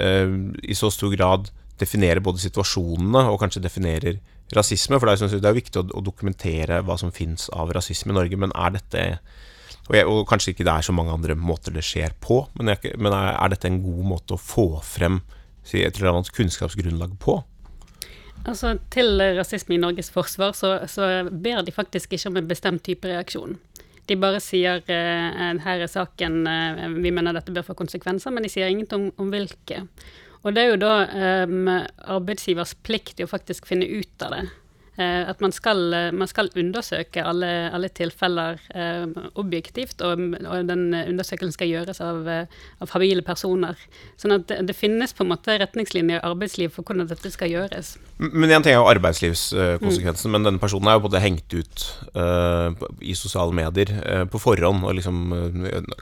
eh, 0.03 0.33
i 0.67 0.75
så 0.75 0.91
stor 0.91 1.15
grad 1.15 1.53
definerer 1.79 2.23
både 2.27 2.43
situasjonene 2.43 3.23
og 3.31 3.39
kanskje 3.45 3.62
definerer 3.62 4.19
rasisme? 4.57 4.99
For 4.99 5.07
det 5.07 5.15
er, 5.15 5.37
jeg, 5.37 5.45
det 5.45 5.53
er 5.53 5.61
viktig 5.61 5.79
å, 5.79 5.87
å 5.95 6.03
dokumentere 6.03 6.81
hva 6.83 6.99
som 6.99 7.15
finnes 7.15 7.47
av 7.55 7.71
rasisme 7.77 8.11
i 8.11 8.19
Norge, 8.19 8.41
men 8.41 8.55
er 8.59 8.75
dette 8.81 9.07
og, 9.91 9.95
jeg, 9.95 10.07
og 10.11 10.27
kanskje 10.31 10.53
ikke 10.53 10.67
det 10.67 10.75
er 10.75 10.87
så 10.87 10.95
mange 10.95 11.15
andre 11.15 11.35
måter 11.39 11.75
det 11.75 11.83
skjer 11.87 12.12
på, 12.23 12.45
men, 12.59 12.73
jeg, 12.75 12.97
men 12.99 13.15
er, 13.15 13.39
dette 13.51 13.71
en 13.71 13.81
god 13.83 14.05
måte 14.11 14.35
å 14.35 14.43
få 14.43 14.73
frem 14.87 15.23
et 15.71 15.99
eller 15.99 16.12
annet 16.12 16.31
kunnskapsgrunnlag 16.35 17.15
på? 17.23 17.41
Altså, 18.49 18.79
Til 18.91 19.21
rasisme 19.37 19.77
i 19.77 19.81
Norges 19.81 20.11
forsvar 20.11 20.55
så, 20.57 20.79
så 20.89 21.29
ber 21.31 21.63
de 21.67 21.75
faktisk 21.75 22.13
ikke 22.15 22.31
om 22.31 22.41
en 22.41 22.49
bestemt 22.49 22.85
type 22.87 23.09
reaksjon. 23.09 23.59
De 24.09 24.17
bare 24.19 24.41
sier 24.43 24.81
eh, 24.91 25.61
her 25.63 25.85
er 25.85 25.91
saken, 25.91 26.41
eh, 26.49 26.87
vi 26.99 27.13
mener 27.15 27.37
dette 27.37 27.53
bør 27.55 27.69
få 27.69 27.77
konsekvenser, 27.79 28.33
men 28.35 28.43
de 28.43 28.51
sier 28.51 28.71
ingenting 28.73 29.11
om, 29.11 29.13
om 29.23 29.31
hvilke. 29.31 29.85
Og 30.41 30.57
det 30.57 30.65
er 30.65 30.73
jo 30.73 30.81
da 30.81 30.95
eh, 31.05 31.53
arbeidsgivers 32.17 32.75
plikt 32.83 33.21
å 33.23 33.29
faktisk 33.31 33.69
finne 33.71 33.87
ut 33.87 34.25
av 34.26 34.35
det. 34.35 34.43
Eh, 35.00 35.23
at 35.30 35.40
man 35.40 35.52
skal, 35.57 35.78
eh, 35.97 36.11
man 36.12 36.28
skal 36.28 36.50
undersøke 36.61 37.23
alle, 37.25 37.49
alle 37.73 37.88
tilfeller 37.97 38.59
eh, 38.76 39.07
objektivt, 39.40 40.02
og, 40.04 40.21
og 40.45 40.66
den 40.69 40.83
undersøkelsen 40.99 41.54
skal 41.57 41.71
gjøres 41.71 42.02
av, 42.04 42.26
eh, 42.28 42.59
av 42.85 42.92
habile 42.92 43.25
personer. 43.25 43.80
Sånn 44.21 44.35
at 44.37 44.45
det, 44.50 44.59
det 44.69 44.76
finnes 44.76 45.14
på 45.16 45.25
en 45.25 45.30
måte 45.33 45.57
retningslinjer 45.62 46.21
i 46.21 46.26
arbeidsliv 46.28 46.75
for 46.75 46.85
hvordan 46.85 47.09
dette 47.09 47.33
skal 47.33 47.49
gjøres. 47.54 47.95
Men 48.21 48.52
Én 48.52 48.61
ting 48.66 48.75
er 48.75 48.80
jo 48.83 48.90
arbeidslivskonsekvensen, 48.92 50.35
men 50.35 50.45
denne 50.45 50.61
personen 50.61 50.90
er 50.92 50.99
jo 50.99 51.07
både 51.09 51.23
hengt 51.25 51.54
ut 51.57 51.87
eh, 52.12 52.87
i 53.00 53.16
sosiale 53.16 53.57
medier 53.57 53.95
eh, 54.04 54.25
på 54.30 54.42
forhånd, 54.42 54.85
og 54.85 54.99
liksom 54.99 55.23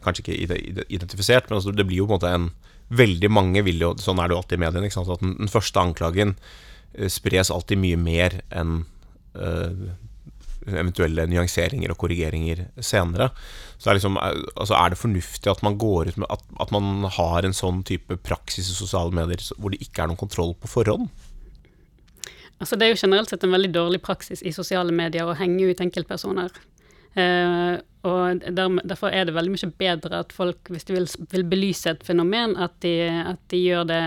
kanskje 0.02 0.25
ikke 0.25 0.38
ide- 0.43 0.62
ide- 0.73 0.88
identifisert, 0.99 1.47
men 1.50 1.61
altså 1.61 1.71
det 1.76 1.87
blir 1.87 2.02
jo 2.02 2.09
på 2.11 2.17
en 2.17 2.21
måte 2.21 2.35
en 2.40 2.50
Veldig 2.88 3.28
mange 3.28 3.61
vil 3.67 3.83
jo 3.83 3.90
Sånn 4.00 4.17
er 4.17 4.31
det 4.31 4.33
jo 4.33 4.38
alltid 4.40 4.57
i 4.57 4.61
mediene, 4.62 4.88
den, 4.88 5.33
den 5.43 5.50
første 5.52 5.76
anklagen 5.76 6.31
spres 7.12 7.50
alltid 7.54 7.80
mye 7.80 7.99
mer 8.00 8.40
enn 8.54 8.83
eh, 9.38 9.88
eventuelle 10.68 11.26
nyanseringer 11.30 11.92
og 11.92 12.00
korrigeringer 12.02 12.66
senere. 12.85 13.30
Så 13.78 13.90
er, 13.90 13.99
liksom, 13.99 14.18
eh, 14.21 14.42
altså 14.57 14.76
er 14.78 14.92
det 14.92 15.00
fornuftig 15.00 15.52
at 15.52 15.62
man 15.66 15.78
går 15.80 16.12
ut 16.12 16.21
med 16.25 16.30
at, 16.35 16.45
at 16.61 16.75
man 16.75 17.09
har 17.18 17.47
en 17.47 17.57
sånn 17.57 17.83
type 17.88 18.18
praksis 18.26 18.71
i 18.73 18.76
sosiale 18.76 19.14
medier 19.14 19.42
hvor 19.57 19.75
det 19.75 19.83
ikke 19.85 20.04
er 20.04 20.11
noen 20.11 20.21
kontroll 20.21 20.54
på 20.59 20.71
forhånd? 20.71 21.09
Altså, 22.59 22.75
det 22.75 22.88
er 22.88 22.90
jo 22.90 23.04
generelt 23.04 23.30
sett 23.30 23.45
en 23.47 23.54
veldig 23.54 23.71
dårlig 23.71 24.00
praksis 24.02 24.42
i 24.42 24.54
sosiale 24.54 24.95
medier 24.95 25.28
å 25.28 25.37
henge 25.38 25.68
ut 25.71 25.85
enkeltpersoner. 25.85 26.50
Eh, 27.18 27.78
og 28.09 28.42
der, 28.42 28.75
derfor 28.87 29.14
er 29.14 29.26
det 29.26 29.35
veldig 29.35 29.52
mye 29.54 29.71
bedre 29.78 30.21
at 30.23 30.35
folk, 30.35 30.71
hvis 30.71 30.87
de 30.88 30.97
vil, 30.97 31.07
vil 31.33 31.47
belyse 31.50 31.90
et 31.90 32.02
fenomen, 32.07 32.57
at 32.59 32.75
de, 32.83 32.95
at 33.35 33.40
de 33.52 33.62
gjør 33.62 33.88
det 33.90 34.02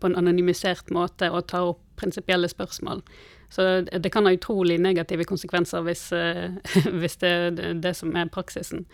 på 0.00 0.10
en 0.10 0.16
anonymisert 0.20 0.92
måte 0.94 1.30
og 1.32 1.46
tar 1.52 1.72
opp 1.72 1.84
prinsipielle 2.00 2.48
spørsmål. 2.50 3.04
Så 3.50 3.68
det, 3.86 4.12
kan 4.14 4.26
ha 4.26 4.34
utrolig 4.34 4.78
negative 4.80 5.26
konsekvenser 5.28 5.84
hvis, 5.86 6.08
eh, 6.16 6.58
hvis 7.00 7.18
det 7.22 7.30
er 7.30 7.80
det 7.82 7.94
som 7.98 8.14
er 8.16 8.30
praksisen. 8.32 8.86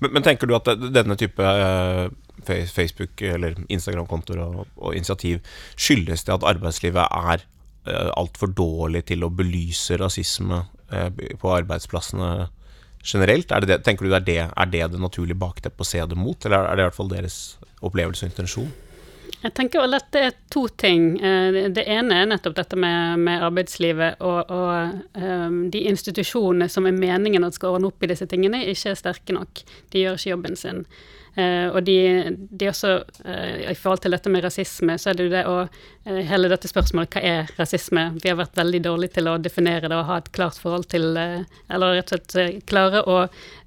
Men, 0.00 0.12
men 0.12 0.24
tenker 0.24 0.48
du 0.48 0.56
at 0.56 0.68
denne 0.94 1.16
type 1.20 1.42
eh, 1.44 2.06
Facebook- 2.46 3.22
eller 3.22 3.58
Instagram-kontoer 3.68 4.40
og, 4.44 4.62
og 4.76 4.96
initiativ 4.96 5.42
skyldes 5.76 6.24
det 6.26 6.34
at 6.34 6.46
arbeidslivet 6.54 7.04
er 7.04 7.44
uh, 7.88 8.10
altfor 8.18 8.52
dårlig 8.56 9.04
til 9.10 9.24
å 9.24 9.30
belyse 9.32 9.98
rasisme 10.00 10.64
eh, 10.90 11.10
på 11.38 11.52
arbeidsplassene 11.54 12.48
generelt? 13.02 13.52
Er 13.52 13.66
det, 13.66 13.82
tenker 13.86 14.06
du 14.06 14.12
det 14.12 14.22
er, 14.22 14.26
det 14.26 14.38
er 14.46 14.72
det 14.72 14.88
det 14.94 15.02
naturlige 15.02 15.38
bakteppet 15.38 15.84
å 15.84 15.90
se 15.92 16.02
det 16.06 16.18
mot, 16.18 16.38
eller 16.46 16.66
er 16.66 16.78
det 16.78 16.86
i 16.86 16.90
hvert 16.90 16.98
fall 16.98 17.12
deres 17.12 17.38
opplevelse 17.82 18.26
og 18.26 18.32
intensjon? 18.32 18.72
Jeg 19.42 19.54
tenker 19.58 19.82
at 19.82 20.10
det 20.14 20.20
er 20.22 20.36
to 20.52 20.66
ting. 20.78 21.16
Eh, 21.18 21.70
Det 21.74 21.84
ene 21.90 22.20
er 22.20 22.28
nettopp 22.30 22.54
dette 22.60 22.78
med, 22.78 23.18
med 23.26 23.42
arbeidslivet 23.42 24.20
og, 24.22 24.50
og 24.50 25.18
um, 25.18 25.64
de 25.72 25.82
institusjonene 25.90 26.68
som 26.70 26.86
er 26.86 26.94
meningen 26.94 27.44
at 27.44 27.58
skal 27.58 27.74
ordne 27.74 27.90
opp 27.90 28.04
i 28.04 28.12
disse 28.12 28.28
tingene, 28.30 28.62
ikke 28.70 28.92
er 28.92 29.00
sterke 29.00 29.34
nok. 29.34 29.64
De 29.90 30.04
gjør 30.04 30.20
ikke 30.20 30.32
jobben 30.34 30.56
sin. 30.58 30.86
Uh, 31.32 31.72
og 31.72 31.80
de, 31.88 31.96
de 32.52 32.68
også, 32.68 32.94
uh, 33.24 33.70
I 33.72 33.74
forhold 33.74 34.02
til 34.04 34.12
dette 34.14 34.30
med 34.30 34.44
rasisme, 34.44 34.98
så 35.00 35.10
er 35.10 35.18
det 35.18 35.26
jo 35.26 35.32
det 35.32 35.44
å 35.48 35.58
uh, 35.64 36.18
Hele 36.28 36.50
dette 36.52 36.68
spørsmålet 36.68 37.16
hva 37.16 37.22
er 37.24 37.54
rasisme? 37.56 38.10
Vi 38.20 38.28
har 38.28 38.36
vært 38.38 38.58
veldig 38.60 38.82
dårlige 38.84 39.16
til 39.16 39.30
å 39.32 39.38
definere 39.40 39.88
det 39.88 39.96
og 39.96 40.10
ha 40.10 40.18
et 40.20 40.28
klart 40.36 40.60
forhold 40.60 40.90
til 40.92 41.16
Eller 41.16 41.96
rett 41.96 42.12
og 42.12 42.28
slett 42.28 42.66
klare 42.68 43.00
å 43.08 43.22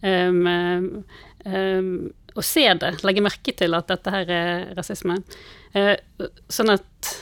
um, 0.06 0.46
um, 1.50 1.90
å 2.36 2.44
se 2.44 2.66
det, 2.82 2.92
legge 3.08 3.24
merke 3.24 3.54
til 3.56 3.78
at 3.78 3.88
dette 3.92 4.12
her 4.12 4.32
er 4.32 4.68
rasisme. 4.78 5.22
Eh, 5.76 5.96
sånn 6.52 6.74
at 6.76 7.16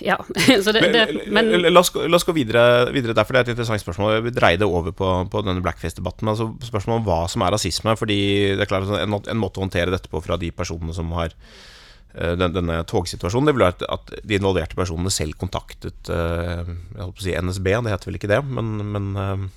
Ja. 0.00 0.16
Så 0.64 0.72
det, 0.72 0.86
det 0.94 1.26
men 1.28 1.50
la 1.52 1.82
oss, 1.82 1.92
la 1.92 2.16
oss 2.16 2.24
gå 2.24 2.32
videre, 2.32 2.88
videre 2.94 3.12
der, 3.12 3.26
for 3.28 3.36
det 3.36 3.42
er 3.42 3.48
et 3.48 3.52
interessant 3.52 3.82
spørsmål. 3.82 4.22
Vi 4.24 4.32
dreide 4.32 4.68
over 4.68 4.94
på, 4.96 5.10
på 5.28 5.42
denne 5.44 5.60
blackface-debatten. 5.64 6.30
Altså 6.32 6.48
Spørsmålet 6.64 7.02
om 7.02 7.10
hva 7.10 7.18
som 7.28 7.44
er 7.44 7.52
rasisme. 7.52 7.92
Fordi 8.00 8.20
det 8.56 8.64
er 8.64 8.70
klart 8.70 8.88
en, 8.88 9.18
en 9.20 9.42
måte 9.42 9.60
å 9.60 9.66
håndtere 9.66 9.92
dette 9.92 10.08
på 10.08 10.22
fra 10.24 10.40
de 10.40 10.48
personene 10.56 10.96
som 10.96 11.12
har 11.18 11.36
uh, 11.36 12.32
den, 12.40 12.56
denne 12.56 12.80
togsituasjonen, 12.88 13.50
det 13.50 13.56
ville 13.58 13.68
vært 13.68 13.84
at 13.92 14.14
de 14.24 14.40
involverte 14.40 14.80
personene 14.80 15.12
selv 15.12 15.36
kontaktet 15.40 16.08
uh, 16.08 16.64
Jeg 16.64 17.04
håper 17.04 17.20
å 17.20 17.28
si 17.28 17.36
NSB, 17.36 17.74
det 17.76 17.92
heter 17.92 18.08
vel 18.08 18.20
ikke 18.22 18.32
det, 18.32 18.40
men, 18.48 18.72
men 18.96 19.50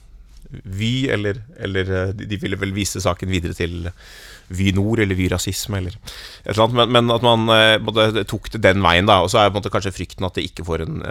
Vy, 0.64 1.10
eller, 1.14 1.42
eller 1.58 2.14
de 2.18 2.40
ville 2.42 2.60
vel 2.60 2.74
vise 2.76 3.02
saken 3.04 3.32
videre 3.32 3.56
til 3.58 3.90
Vy 4.54 4.74
Nord 4.76 5.02
eller 5.04 5.18
Vy 5.18 5.30
Rasisme 5.32 5.80
eller 5.80 5.96
et 5.96 6.52
eller 6.52 6.66
annet. 6.66 6.78
Men, 6.82 6.92
men 6.98 7.16
at 7.16 7.26
man 7.26 7.48
måtte, 7.86 8.26
tok 8.30 8.52
det 8.54 8.62
den 8.66 8.84
veien, 8.86 9.08
da. 9.10 9.22
Og 9.24 9.32
så 9.34 9.42
er 9.42 9.54
måtte, 9.56 9.72
kanskje 9.74 9.96
frykten 9.96 10.28
at 10.28 10.38
det 10.38 10.46
ikke 10.50 10.66
får 10.68 10.86
en 10.86 11.02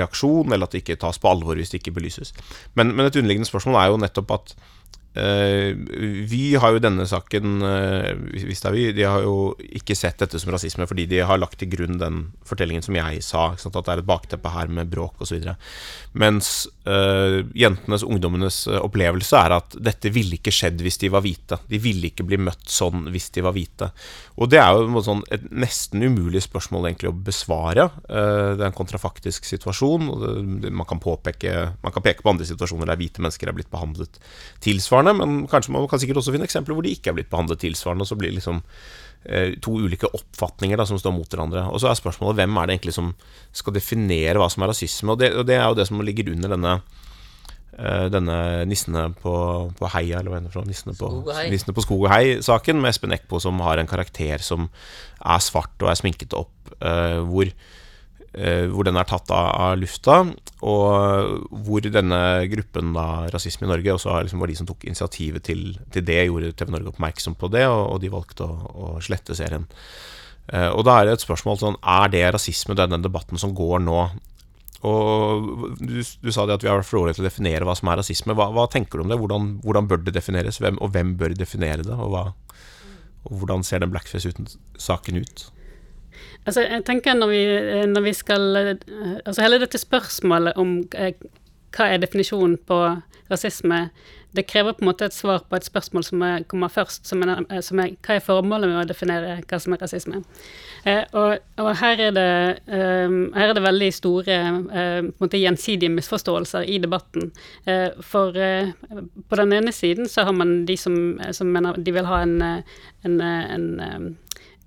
reaksjon, 0.00 0.50
eller 0.50 0.66
at 0.66 0.74
det 0.74 0.82
ikke 0.82 0.98
tas 1.04 1.20
på 1.20 1.30
alvor 1.30 1.60
hvis 1.60 1.74
det 1.74 1.82
ikke 1.82 1.94
belyses. 2.00 2.34
Men, 2.74 2.94
men 2.94 3.06
et 3.06 3.20
underliggende 3.20 3.50
spørsmål 3.50 3.78
er 3.78 3.92
jo 3.92 4.02
nettopp 4.02 4.34
at 4.38 4.56
Uh, 5.16 5.72
Vy 6.28 6.52
har 6.60 6.74
jo 6.74 6.80
denne 6.84 7.02
saken 7.08 7.62
uh, 7.64 8.10
Hvis 8.28 8.60
det 8.60 8.68
er 8.68 8.74
vi, 8.74 8.82
de 8.92 9.06
har 9.08 9.24
jo 9.24 9.54
ikke 9.80 9.96
sett 9.96 10.20
dette 10.20 10.38
som 10.38 10.52
rasisme 10.52 10.84
fordi 10.86 11.06
de 11.08 11.22
har 11.24 11.40
lagt 11.40 11.56
til 11.58 11.70
grunn 11.72 11.96
den 11.98 12.20
fortellingen 12.46 12.84
som 12.84 12.94
jeg 12.94 13.22
sa, 13.24 13.48
at 13.56 13.78
det 13.78 13.94
er 13.94 14.02
et 14.02 14.08
bakteppe 14.08 14.52
her 14.52 14.70
med 14.72 14.90
bråk 14.92 15.24
osv. 15.24 15.48
Mens 16.18 16.68
uh, 16.86 17.40
jentenes, 17.56 18.04
ungdommenes 18.06 18.60
opplevelse 18.78 19.40
er 19.40 19.56
at 19.56 19.78
dette 19.80 20.12
ville 20.12 20.38
ikke 20.38 20.54
skjedd 20.54 20.84
hvis 20.84 21.00
de 21.02 21.10
var 21.12 21.24
hvite. 21.24 21.58
De 21.72 21.80
ville 21.82 22.12
ikke 22.12 22.26
bli 22.28 22.38
møtt 22.40 22.68
sånn 22.70 23.08
hvis 23.12 23.30
de 23.34 23.44
var 23.44 23.56
hvite. 23.56 23.90
Og 24.38 24.52
det 24.52 24.60
er 24.62 24.76
jo 24.76 25.02
sånn, 25.04 25.24
et 25.34 25.48
nesten 25.50 26.04
umulig 26.04 26.44
spørsmål 26.44 26.90
egentlig 26.90 27.10
å 27.10 27.16
besvare. 27.16 27.88
det 28.06 28.60
er 28.60 28.68
en 28.68 28.76
kontrafaktisk 28.76 29.48
situasjon. 29.48 30.08
Det, 30.62 30.70
man, 30.70 30.86
kan 30.88 31.02
påpeke, 31.02 31.54
man 31.82 31.94
kan 31.94 32.04
peke 32.04 32.24
på 32.24 32.32
andre 32.32 32.46
situasjoner 32.48 32.92
der 32.92 33.00
hvite 33.00 33.24
mennesker 33.24 33.50
er 33.50 33.56
blitt 33.56 33.72
behandlet 33.72 34.20
tilsvarende 34.64 34.97
tilsvarende, 34.98 35.26
men 35.26 35.46
kanskje 35.48 35.72
man 35.72 35.88
kan 35.88 36.00
sikkert 36.00 36.18
også 36.18 36.32
finne 36.34 36.46
eksempler 36.48 36.74
hvor 36.74 36.84
de 36.84 36.94
ikke 36.94 37.10
er 37.10 37.16
blitt 37.18 37.30
behandlet 37.30 37.60
tilsvarende, 37.60 38.02
og 38.02 38.08
så 38.08 38.16
blir 38.16 38.30
det 38.30 38.40
liksom 38.40 38.62
eh, 39.24 39.58
to 39.60 39.72
ulike 39.78 40.06
oppfatninger 40.06 40.76
da, 40.76 40.86
som 40.86 40.98
står 40.98 41.14
mot 41.14 41.28
hverandre. 41.28 41.68
Og 41.70 41.80
så 41.80 41.90
er 41.90 41.98
spørsmålet 41.98 42.36
hvem 42.40 42.56
er 42.56 42.66
det 42.66 42.78
egentlig 42.78 42.94
som 42.96 43.14
skal 43.52 43.74
definere 43.74 44.38
hva 44.38 44.48
som 44.50 44.62
er 44.62 44.72
rasisme, 44.72 45.12
og 45.12 45.20
det, 45.20 45.34
og 45.36 45.46
det 45.46 45.58
er 45.58 45.66
jo 45.66 45.78
det 45.78 45.88
som 45.88 46.00
ligger 46.00 46.32
under 46.32 46.54
denne 46.54 46.76
eh, 47.78 48.06
denne 48.10 48.38
nissene 48.68 49.08
på, 49.22 49.34
på 49.78 49.92
heia, 49.94 50.20
eller 50.20 50.32
hva 50.32 50.40
heter 50.42 50.60
det? 50.60 50.68
Nissene 50.72 50.96
på, 50.98 51.12
nissene 51.52 51.74
på 51.76 51.86
skog 51.86 52.06
og 52.06 52.12
hei-saken, 52.12 52.80
med 52.82 52.94
Espen 52.94 53.14
Eckbo 53.14 53.40
som 53.42 53.60
har 53.64 53.78
en 53.78 53.90
karakter 53.90 54.42
som 54.42 54.70
er 55.18 55.44
svart 55.44 55.76
og 55.82 55.92
er 55.92 56.00
sminket 56.00 56.36
opp, 56.36 56.54
uh, 56.82 57.20
hvor 57.26 57.48
Eh, 57.48 57.86
hvor 58.38 58.86
den 58.86 58.98
er 59.00 59.06
tatt 59.08 59.32
av, 59.34 59.48
av, 59.50 59.72
lufta, 59.80 60.20
og 60.62 61.48
hvor 61.66 61.82
denne 61.82 62.20
gruppen 62.52 62.92
da, 62.94 63.06
Rasisme 63.34 63.66
i 63.66 63.70
Norge 63.72 63.96
også 63.96 64.20
liksom 64.26 64.44
var 64.44 64.52
de 64.52 64.58
som 64.60 64.68
tok 64.68 64.86
initiativet 64.86 65.42
til, 65.48 65.64
til, 65.90 66.04
det, 66.06 66.20
gjorde 66.28 66.52
TV 66.54 66.70
Norge 66.74 66.92
oppmerksom 66.92 67.34
på 67.40 67.50
det, 67.50 67.64
og, 67.66 67.82
og 67.94 67.98
de 68.04 68.12
valgte 68.12 68.46
å, 68.46 68.70
å 68.70 68.92
slette 69.02 69.34
serien. 69.38 69.66
Uh, 70.48 70.70
og 70.70 70.84
da 70.88 70.96
er 70.96 71.08
det 71.08 71.18
et 71.18 71.24
spørsmål 71.26 71.58
sånn 71.60 71.74
Er 71.84 72.08
det 72.08 72.22
rasisme, 72.32 72.72
den, 72.78 72.94
den 72.94 73.04
debatten 73.04 73.40
som 73.40 73.52
går 73.56 73.82
nå? 73.84 73.98
Og 74.86 75.74
du, 75.82 75.98
du, 76.00 76.30
sa 76.32 76.46
det 76.46 76.54
at 76.54 76.64
vi 76.64 76.70
har 76.70 76.78
vært 76.78 76.88
for 76.88 77.10
til 77.10 77.24
å 77.24 77.26
definere 77.26 77.66
hva 77.66 77.74
som 77.76 77.90
er 77.90 77.98
rasisme. 77.98 78.36
Hva, 78.38 78.46
hva 78.54 78.68
tenker 78.70 79.00
du 79.00 79.04
om 79.04 79.10
det? 79.10 79.18
Hvordan, 79.18 79.48
hvordan 79.64 79.88
bør 79.90 80.04
det 80.06 80.14
defineres, 80.14 80.60
hvem, 80.62 80.78
og 80.84 80.92
hvem 80.94 81.16
bør 81.18 81.34
definere 81.36 81.82
det? 81.82 81.96
Og, 81.96 82.14
hva, 82.14 82.22
og 83.26 83.40
hvordan 83.40 83.66
ser 83.66 83.82
den 83.82 83.90
blackface-saken 83.92 85.18
ut? 85.18 85.48
Altså, 86.48 86.64
jeg 86.64 86.84
tenker 86.88 87.18
når 87.18 87.32
vi, 87.32 87.42
når 87.92 88.06
vi 88.06 88.14
skal 88.16 88.44
Altså, 88.56 89.42
hele 89.42 89.60
dette 89.60 89.80
spørsmålet 89.80 90.56
om 90.56 90.78
eh, 90.96 91.12
hva 91.76 91.90
er 91.92 92.00
definisjonen 92.00 92.56
på 92.64 92.78
rasisme, 93.28 93.88
det 94.36 94.44
krever 94.48 94.74
på 94.76 94.84
en 94.84 94.88
måte 94.90 95.06
et 95.08 95.16
svar 95.16 95.42
på 95.48 95.56
et 95.56 95.64
spørsmål 95.64 96.04
som 96.04 96.22
er, 96.24 96.42
kommer 96.48 96.68
først, 96.72 97.06
som 97.08 97.22
er, 97.24 97.40
som 97.64 97.80
er, 97.80 97.94
hva 98.04 98.18
er 98.18 98.24
formålet 98.24 98.68
med 98.68 98.80
å 98.82 98.88
definere 98.88 99.38
hva 99.48 99.60
som 99.60 99.74
er 99.74 99.80
rasisme. 99.82 100.20
Eh, 100.84 101.04
og, 101.16 101.38
og 101.60 101.70
her, 101.80 102.02
er 102.08 102.12
det, 102.16 102.28
eh, 102.68 103.16
her, 103.34 103.48
er 103.48 103.56
det, 103.56 103.64
veldig 103.64 103.88
store 103.96 104.38
eh, 104.82 105.32
gjensidige 105.32 105.92
misforståelser 105.96 106.68
i 106.68 106.78
debatten. 106.82 107.32
Eh, 107.64 107.88
for 108.04 108.36
eh, 108.36 108.72
på 109.28 109.40
den 109.40 109.56
ene 109.56 109.72
siden 109.72 110.08
så 110.12 110.28
har 110.28 110.36
man 110.36 110.62
de 110.68 110.76
som, 110.76 111.18
som 111.32 111.52
mener 111.52 111.80
de 111.80 111.96
vil 111.96 112.08
ha 112.08 112.22
en, 112.24 112.38
en, 113.08 113.20
en 113.24 114.16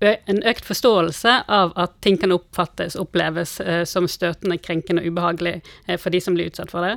en 0.02 0.42
økt 0.48 0.64
forståelse 0.66 1.32
av 1.48 1.72
at 1.78 1.94
ting 2.02 2.16
kan 2.18 2.32
oppfattes, 2.34 2.96
oppleves 2.98 3.60
eh, 3.60 3.84
som 3.88 4.08
støtende, 4.10 4.58
krenkende 4.58 5.02
og 5.02 5.12
ubehagelig 5.12 5.54
eh, 5.86 5.98
for 6.00 6.14
de 6.14 6.20
som 6.22 6.34
blir 6.36 6.50
utsatt 6.50 6.72
for 6.72 6.86
det. 6.86 6.96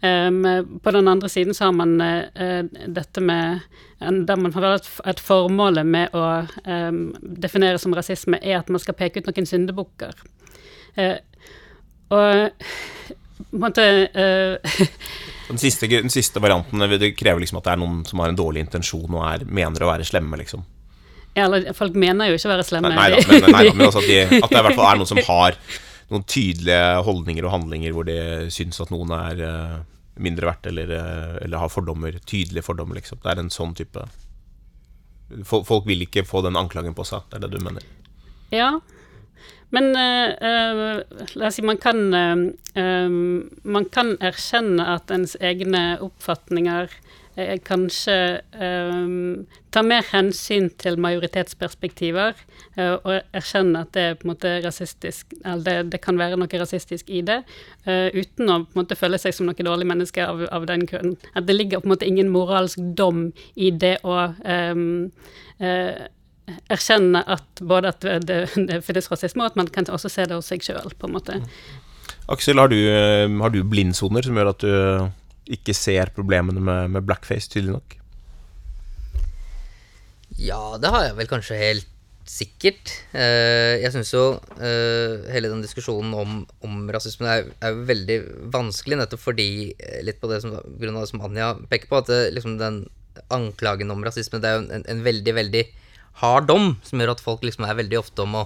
Um, 0.00 0.42
på 0.84 0.92
den 0.92 1.08
andre 1.08 1.28
siden 1.32 1.56
så 1.56 1.70
har 1.70 1.72
man 1.72 2.00
eh, 2.00 2.64
dette 2.68 3.20
med 3.24 3.60
Der 4.28 4.36
man 4.36 4.52
et, 4.52 4.90
et 5.08 5.20
formålet 5.20 5.86
med 5.86 6.12
å 6.12 6.44
um, 6.68 7.14
definere 7.22 7.78
som 7.80 7.94
rasisme, 7.96 8.38
er 8.42 8.58
at 8.58 8.68
man 8.68 8.80
skal 8.80 8.94
peke 8.94 9.20
ut 9.20 9.30
noen 9.30 9.48
syndebukker. 9.48 10.12
Og 12.12 12.66
på 13.50 13.56
en 13.56 13.74
den, 15.48 15.58
siste, 15.58 15.88
den 15.88 16.12
siste 16.12 16.40
varianten 16.40 16.84
det 17.00 17.14
krever 17.16 17.40
liksom 17.40 17.58
at 17.58 17.64
det 17.64 17.72
er 17.72 17.80
noen 17.80 18.04
som 18.04 18.20
har 18.20 18.32
en 18.32 18.38
dårlig 18.38 18.66
intensjon 18.66 19.16
og 19.16 19.24
er, 19.24 19.48
mener 19.48 19.84
å 19.84 19.90
være 19.94 20.08
slemme, 20.08 20.36
liksom. 20.44 20.64
Eller 21.36 21.66
folk 21.76 21.96
mener 22.00 22.30
jo 22.30 22.38
ikke 22.38 22.48
å 22.48 22.54
være 22.54 22.64
slemme. 22.64 22.92
Nei, 22.96 23.10
da, 23.12 23.18
men, 23.28 23.44
nei, 23.52 23.64
da, 23.66 23.74
men 23.76 23.88
altså 23.90 24.00
at, 24.00 24.08
de, 24.08 24.40
at, 24.40 24.48
det 24.48 24.56
i 24.56 24.64
hvert 24.64 24.78
fall 24.78 24.88
er 24.88 25.00
noen 25.02 25.10
som 25.10 25.20
har 25.26 25.58
noen 26.12 26.24
tydelige 26.30 27.02
holdninger 27.04 27.44
og 27.44 27.52
handlinger 27.52 27.92
hvor 27.92 28.06
de 28.08 28.16
syns 28.54 28.78
at 28.80 28.92
noen 28.94 29.12
er 29.16 29.42
uh, 29.42 29.74
mindre 30.22 30.48
verdt, 30.48 30.68
eller, 30.70 30.92
uh, 30.96 31.36
eller, 31.42 31.58
har 31.60 31.72
fordommer. 31.72 32.16
Tydelige 32.24 32.64
fordommer, 32.64 32.96
liksom. 33.00 33.20
Det 33.20 33.32
er 33.32 33.42
en 33.42 33.52
sånn 33.52 33.76
type 33.76 34.06
Folk, 35.26 35.64
folk 35.66 35.88
vil 35.88 36.04
ikke 36.04 36.22
få 36.22 36.38
den 36.46 36.54
anklagen 36.54 36.94
på 36.94 37.02
seg, 37.02 37.24
det 37.32 37.40
er 37.40 37.48
det 37.48 37.58
du 37.58 37.64
mener? 37.64 37.82
Ja, 38.54 38.68
men 39.74 39.88
uh, 39.98 41.02
la 41.34 41.48
oss 41.48 41.56
si 41.58 41.64
man 41.66 41.80
kan 41.82 41.98
uh, 42.14 43.10
Man 43.66 43.88
kan 43.90 44.14
erkjenne 44.22 44.86
at 44.94 45.10
ens 45.10 45.34
egne 45.42 45.96
oppfatninger 46.04 46.94
eh, 47.36 47.58
kanskje 47.64 48.16
eh, 48.52 49.06
ta 49.70 49.82
mer 49.84 50.04
hensyn 50.10 50.68
til 50.80 50.98
majoritetsperspektiver, 51.02 52.34
eh, 52.76 52.94
og 52.96 53.36
erkjenne 53.36 53.84
at 53.84 53.92
det 53.96 54.04
er 54.04 54.18
på 54.18 54.26
en 54.26 54.32
måte 54.32 54.54
rasistisk, 54.64 55.36
eller 55.44 55.64
det, 55.66 55.76
det 55.94 56.02
kan 56.04 56.18
være 56.20 56.38
noe 56.40 56.60
rasistisk 56.62 57.12
i 57.12 57.22
det, 57.26 57.42
eh, 57.84 58.08
uten 58.16 58.50
å 58.50 58.58
på 58.64 58.76
en 58.76 58.82
måte 58.82 58.98
føle 58.98 59.20
seg 59.20 59.36
som 59.36 59.48
noe 59.48 59.68
dårlig 59.68 59.88
menneske 59.88 60.24
av, 60.24 60.46
av, 60.50 60.66
den 60.68 60.86
grunn. 60.88 61.16
At 61.34 61.48
det 61.48 61.58
ligger 61.58 61.84
på 61.84 61.90
en 61.90 61.96
måte 61.96 62.08
ingen 62.08 62.32
moralsk 62.32 62.80
dom 62.98 63.30
i 63.54 63.70
det 63.70 63.98
å 64.06 64.18
ehm, 64.44 65.10
eh, 65.60 66.06
erkjenne 66.72 67.22
at 67.26 67.62
både 67.62 67.90
at 67.92 68.06
det, 68.26 68.40
det 68.70 68.82
finnes 68.86 69.10
rasisme, 69.12 69.42
og 69.42 69.52
at 69.52 69.60
man 69.60 69.70
kan 69.72 69.88
også 69.90 70.12
se 70.12 70.26
det 70.28 70.38
hos 70.38 70.48
seg 70.52 70.64
sjøl, 70.64 70.94
på 70.96 71.08
en 71.08 71.18
måte. 71.18 71.42
Aksel, 72.32 72.58
har 72.58 72.70
du, 72.72 72.78
eh, 72.90 73.28
har 73.28 73.54
du 73.54 73.62
blindsoner 73.66 74.24
som 74.26 74.38
gjør 74.38 74.52
at 74.54 74.64
du 74.64 74.74
ikke 75.52 75.74
ser 75.76 76.10
problemene 76.16 76.62
med, 76.62 76.90
med 76.96 77.06
blackface, 77.06 77.50
tydelig 77.52 77.76
nok? 77.76 77.98
Ja, 80.36 80.76
det 80.80 80.90
har 80.92 81.06
jeg 81.06 81.16
vel 81.20 81.30
kanskje 81.30 81.60
helt 81.60 81.92
sikkert. 82.26 82.90
Uh, 83.14 83.78
jeg 83.78 83.92
syns 83.94 84.10
jo 84.12 84.24
uh, 84.58 85.12
hele 85.30 85.50
den 85.52 85.62
diskusjonen 85.64 86.12
om, 86.18 86.40
om 86.66 86.84
rasisme 86.92 87.30
er, 87.30 87.50
er, 87.62 87.78
veldig 87.88 88.18
vanskelig, 88.54 88.98
nettopp 89.00 89.22
fordi 89.22 89.48
eh, 89.78 90.02
litt 90.04 90.18
på 90.20 90.30
det 90.30 90.42
som, 90.42 90.56
grunn 90.80 90.98
av 90.98 91.06
det 91.06 91.12
som 91.12 91.22
Anja 91.24 91.52
peker 91.70 91.90
på, 91.90 92.02
at 92.02 92.10
det, 92.10 92.20
liksom 92.34 92.58
den 92.60 92.82
anklagen 93.32 93.90
om 93.94 94.02
rasisme 94.04 94.42
det 94.42 94.50
er 94.50 94.58
jo 94.58 94.66
en, 94.66 94.84
en, 94.90 95.02
veldig, 95.06 95.34
veldig 95.38 95.62
hard 96.20 96.50
dom, 96.50 96.74
som 96.84 97.00
gjør 97.00 97.14
at 97.14 97.22
folk 97.22 97.46
liksom 97.46 97.64
er 97.68 97.78
veldig 97.78 98.00
ofte 98.02 98.26
om 98.26 98.36
å, 98.42 98.44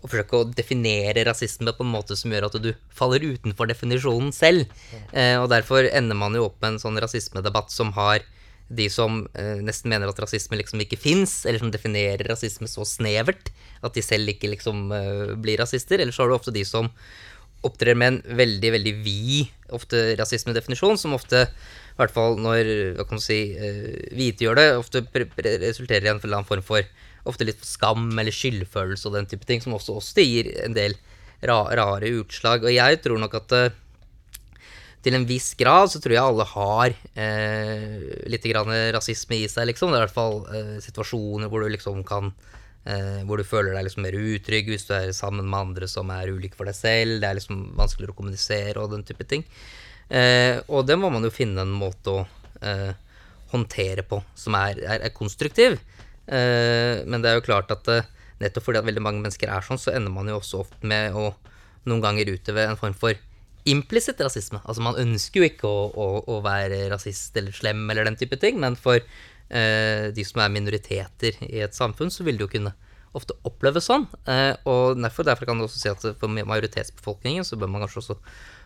å 0.00 0.08
forsøke 0.08 0.38
å 0.38 0.48
definere 0.48 1.24
rasisme 1.28 1.74
på 1.76 1.84
en 1.84 1.92
måte 1.92 2.16
som 2.16 2.32
gjør 2.32 2.48
at 2.48 2.58
du 2.62 2.72
faller 2.96 3.24
utenfor 3.34 3.68
definisjonen 3.70 4.32
selv. 4.34 4.68
Eh, 5.12 5.36
og 5.40 5.50
derfor 5.52 5.88
ender 5.88 6.18
man 6.18 6.36
jo 6.36 6.48
opp 6.48 6.60
med 6.60 6.74
en 6.74 6.82
sånn 6.82 7.00
rasismedebatt 7.02 7.72
som 7.74 7.92
har 7.98 8.24
de 8.70 8.86
som 8.92 9.24
eh, 9.34 9.58
nesten 9.66 9.90
mener 9.90 10.10
at 10.10 10.20
rasisme 10.22 10.58
liksom 10.60 10.82
ikke 10.84 10.98
fins, 11.00 11.40
eller 11.44 11.58
som 11.62 11.72
definerer 11.74 12.28
rasisme 12.30 12.68
så 12.70 12.86
snevert 12.86 13.50
at 13.82 13.96
de 13.96 14.04
selv 14.04 14.30
ikke 14.30 14.52
liksom 14.52 14.92
eh, 14.94 15.34
blir 15.42 15.58
rasister. 15.60 15.98
Eller 15.98 16.14
så 16.14 16.24
har 16.24 16.30
du 16.30 16.38
ofte 16.38 16.54
de 16.54 16.62
som 16.66 16.88
opptrer 17.66 17.98
med 17.98 18.14
en 18.14 18.38
veldig, 18.38 18.70
veldig 18.76 18.94
vid 19.04 19.74
ofte 19.74 20.14
rasismedefinisjon, 20.18 20.98
som 20.98 21.16
ofte, 21.16 21.44
i 21.44 21.98
hvert 21.98 22.14
fall 22.14 22.38
når 22.40 22.70
hva 22.96 23.06
kan 23.08 23.20
du 23.20 23.24
si, 23.24 23.40
eh, 23.58 23.90
hvite 24.16 24.46
gjør 24.46 24.60
det, 24.60 24.68
ofte 24.80 25.04
resulterer 25.10 26.06
i 26.06 26.12
en 26.14 26.22
eller 26.22 26.40
annen 26.40 26.48
form 26.48 26.64
for 26.64 26.86
ofte 27.28 27.46
litt 27.48 27.64
skam 27.66 28.08
eller 28.18 28.34
skyldfølelse 28.34 29.08
og 29.08 29.18
den 29.18 29.28
type 29.30 29.46
ting, 29.48 29.62
som 29.62 29.76
også, 29.76 29.98
også 30.00 30.24
gir 30.24 30.50
en 30.64 30.76
del 30.76 30.96
ra 31.46 31.62
rare 31.76 32.10
utslag. 32.20 32.64
Og 32.64 32.74
jeg 32.74 33.00
tror 33.04 33.20
nok 33.20 33.36
at 33.40 33.56
eh, 33.56 33.78
til 35.04 35.16
en 35.16 35.26
viss 35.28 35.54
grad 35.58 35.88
så 35.92 36.00
tror 36.00 36.14
jeg 36.14 36.22
alle 36.22 36.46
har 36.50 36.94
eh, 37.16 37.98
litt 38.28 38.46
rasisme 38.96 39.38
i 39.38 39.48
seg, 39.48 39.70
liksom. 39.70 39.92
Det 39.92 39.98
er 39.98 40.02
i 40.02 40.06
hvert 40.08 40.16
fall 40.16 40.40
eh, 40.52 40.78
situasjoner 40.84 41.48
hvor 41.48 41.64
du 41.64 41.70
liksom 41.72 42.02
kan 42.04 42.32
eh, 42.84 43.22
Hvor 43.24 43.40
du 43.40 43.44
føler 43.44 43.72
deg 43.74 43.86
liksom 43.86 44.04
mer 44.04 44.16
utrygg 44.16 44.68
hvis 44.68 44.88
du 44.88 44.94
er 44.96 45.12
sammen 45.16 45.48
med 45.48 45.60
andre 45.60 45.88
som 45.88 46.10
er 46.12 46.32
ulike 46.32 46.58
for 46.58 46.68
deg 46.68 46.76
selv. 46.76 47.20
Det 47.20 47.30
er 47.30 47.38
liksom 47.40 47.70
vanskeligere 47.78 48.16
å 48.16 48.18
kommunisere 48.20 48.82
og 48.82 48.92
den 48.92 49.06
type 49.08 49.24
ting. 49.28 49.46
Eh, 50.10 50.58
og 50.68 50.84
det 50.88 50.98
må 50.98 51.08
man 51.12 51.24
jo 51.24 51.32
finne 51.32 51.64
en 51.64 51.72
måte 51.72 52.12
å 52.12 52.26
eh, 52.60 52.92
håndtere 53.54 54.04
på 54.06 54.20
som 54.38 54.56
er, 54.58 54.82
er, 54.84 55.06
er 55.06 55.16
konstruktiv. 55.16 55.78
Eh, 56.30 57.02
men 57.06 57.22
det 57.22 57.30
er 57.30 57.38
jo 57.38 57.46
klart 57.46 57.72
at 57.74 57.88
nettopp 58.40 58.64
fordi 58.68 58.80
at 58.80 58.86
veldig 58.88 59.02
mange 59.04 59.22
mennesker 59.24 59.50
er 59.52 59.66
sånn, 59.66 59.80
så 59.80 59.92
ender 59.92 60.12
man 60.14 60.30
jo 60.30 60.38
også 60.38 60.62
ofte 60.64 60.86
med 60.88 61.16
å 61.16 61.32
noen 61.88 62.04
ganger 62.04 62.30
utøve 62.32 62.64
en 62.68 62.78
form 62.80 62.96
for 62.96 63.16
implisitt 63.68 64.20
rasisme. 64.24 64.60
Altså 64.64 64.84
Man 64.84 64.98
ønsker 65.00 65.42
jo 65.42 65.48
ikke 65.48 65.68
å, 65.68 65.88
å, 65.90 66.06
å, 66.24 66.38
være 66.44 66.86
rasist 66.92 67.36
eller 67.36 67.56
slem 67.56 67.82
eller 67.90 68.08
den 68.08 68.18
type 68.20 68.38
ting, 68.40 68.60
men 68.62 68.76
for 68.80 69.00
eh, 69.00 70.06
de 70.14 70.24
som 70.26 70.42
er 70.44 70.54
minoriteter 70.54 71.42
i 71.48 71.60
et 71.64 71.76
samfunn, 71.76 72.12
så 72.12 72.26
vil 72.26 72.40
det 72.40 72.46
jo 72.46 72.54
kunne 72.56 72.74
ofte 73.16 73.34
oppleves 73.48 73.88
sånn. 73.90 74.06
Eh, 74.30 74.54
og 74.70 75.00
derfor, 75.00 75.26
derfor, 75.26 75.48
kan 75.48 75.60
du 75.60 75.66
også 75.66 75.82
si 75.82 75.92
at 75.92 76.04
for 76.20 76.30
majoritetsbefolkningen 76.30 77.46
så 77.46 77.58
bør 77.60 77.72
man 77.72 77.84
kanskje 77.84 78.04
også 78.04 78.18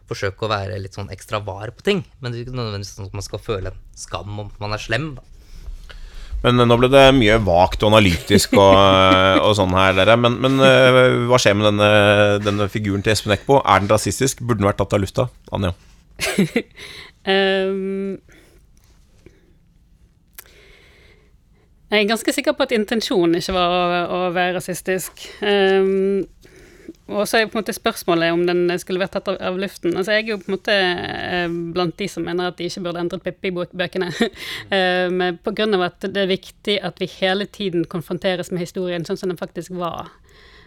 forsøke 0.09 0.45
å 0.45 0.53
være 0.53 0.77
litt 0.83 0.97
sånn 0.97 1.13
ekstra 1.15 1.41
var 1.45 1.73
på 1.75 1.87
ting. 1.87 2.05
Men 2.21 2.31
det 2.31 2.43
er 2.43 2.47
ikke 2.47 2.59
nødvendigvis 2.59 2.95
sånn 2.99 3.09
at 3.09 3.17
man 3.17 3.25
skal 3.25 3.41
føle 3.41 3.73
en 3.73 3.87
skam 3.99 4.43
om 4.45 4.53
man 4.61 4.77
er 4.77 4.83
slem. 4.83 5.15
da. 5.17 5.25
Men 6.45 6.61
nå 6.69 6.77
ble 6.77 6.91
det 6.93 7.07
mye 7.17 7.39
vagt 7.41 7.81
og 7.83 7.95
analytisk 7.95 8.53
og, 8.59 8.75
og 9.41 9.55
sånn 9.57 9.73
her, 9.73 9.95
dere. 9.97 10.17
Men, 10.21 10.37
men, 10.45 10.59
eh, 10.61 11.25
hva 11.31 11.39
skjer 11.41 11.57
med 11.57 11.71
denne, 11.71 11.89
denne 12.45 12.67
figuren 12.73 13.05
til 13.05 13.15
Espen 13.15 13.33
Eckbo? 13.33 13.63
Er 13.65 13.81
den 13.81 13.89
rasistisk? 13.93 14.43
Burde 14.45 14.61
den 14.61 14.69
vært 14.69 14.81
tatt 14.83 14.93
av 14.93 15.01
lufta? 15.01 15.25
Anja? 15.57 15.73
um, 17.25 18.21
jeg 21.95 21.99
er 22.03 22.11
ganske 22.13 22.33
sikker 22.37 22.53
på 22.59 22.67
at 22.69 22.77
intensjonen 22.77 23.41
ikke 23.41 23.57
var 23.57 23.69
å, 23.73 23.81
å 24.05 24.21
være 24.37 24.59
rasistisk. 24.59 25.25
Um, 25.41 26.29
og 27.05 27.29
så 27.29 27.37
er 27.37 27.43
jo 27.43 27.51
på 27.53 27.59
en 27.59 27.61
måte 27.61 27.75
spørsmålet 27.77 28.33
om 28.33 28.47
den 28.49 28.79
skulle 28.81 29.03
vært 29.03 29.13
tatt 29.19 29.29
av, 29.35 29.59
luften. 29.61 29.93
Altså 29.93 30.15
Jeg 30.15 30.25
er 30.25 30.31
jo 30.33 30.39
på 30.41 30.49
en 30.49 30.55
måte 30.57 30.75
eh, 30.75 31.57
blant 31.77 31.99
de 32.01 32.09
som 32.09 32.25
mener 32.25 32.49
at 32.49 32.57
de 32.57 32.69
ikke 32.71 32.81
burde 32.87 33.03
endret 33.03 33.27
Pippi-bøkene. 33.27 34.09
grunn 35.59 35.77
av 35.77 35.85
at 35.91 36.07
det 36.09 36.23
er 36.23 36.33
viktig 36.33 36.79
at 36.81 37.03
vi 37.03 37.11
hele 37.19 37.45
tiden 37.45 37.85
konfronteres 37.85 38.51
med 38.53 38.65
historien 38.65 39.05
sånn 39.05 39.21
som 39.21 39.29
den 39.29 39.41
faktisk 39.41 39.77
var. 39.77 40.09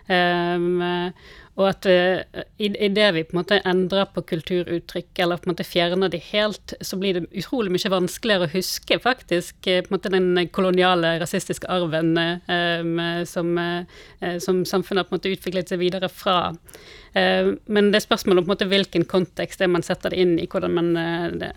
Um, 0.08 0.79
og 1.58 1.66
at 1.72 1.88
uh, 1.90 2.42
i, 2.62 2.70
det 2.70 3.08
vi 3.16 3.24
på 3.26 3.34
en 3.34 3.40
måte 3.40 3.58
endrer 3.66 4.06
på 4.14 4.22
kulturuttrykk, 4.30 5.10
eller 5.24 5.42
på 5.42 5.50
en 5.50 5.56
måte 5.56 5.66
fjerner 5.66 6.12
de 6.14 6.20
helt, 6.30 6.76
så 6.86 7.00
blir 7.02 7.18
det 7.18 7.24
utrolig 7.32 7.74
mye 7.74 7.92
vanskeligere 7.92 8.46
å 8.46 8.54
huske 8.54 9.00
faktisk 9.02 9.58
uh, 9.66 9.82
på 9.82 9.90
en 9.90 9.96
måte 9.96 10.14
den 10.14 10.30
koloniale, 10.54 11.16
rasistiske 11.22 11.70
arven 11.74 12.14
uh, 12.18 13.26
som, 13.26 13.58
som, 14.44 14.62
samfunnet 14.70 15.02
har 15.02 15.10
på 15.10 15.16
en 15.16 15.18
måte 15.18 15.34
utviklet 15.34 15.74
seg 15.74 15.82
videre 15.82 16.10
fra. 16.14 16.54
men 17.18 17.88
det 17.90 17.98
er 17.98 18.04
spørsmålet 18.04 18.42
om 18.42 18.46
på 18.46 18.51
en 18.51 18.53
måte 18.53 18.68
hvilken 18.70 19.05
kontekst 19.10 19.60
det 19.60 19.70
man 19.72 19.81
setter 19.81 20.14
det 20.14 20.20
inn 20.22 20.36
i, 20.38 20.46
hvordan 20.46 20.74
man, 20.75 20.90
det, 21.40 21.50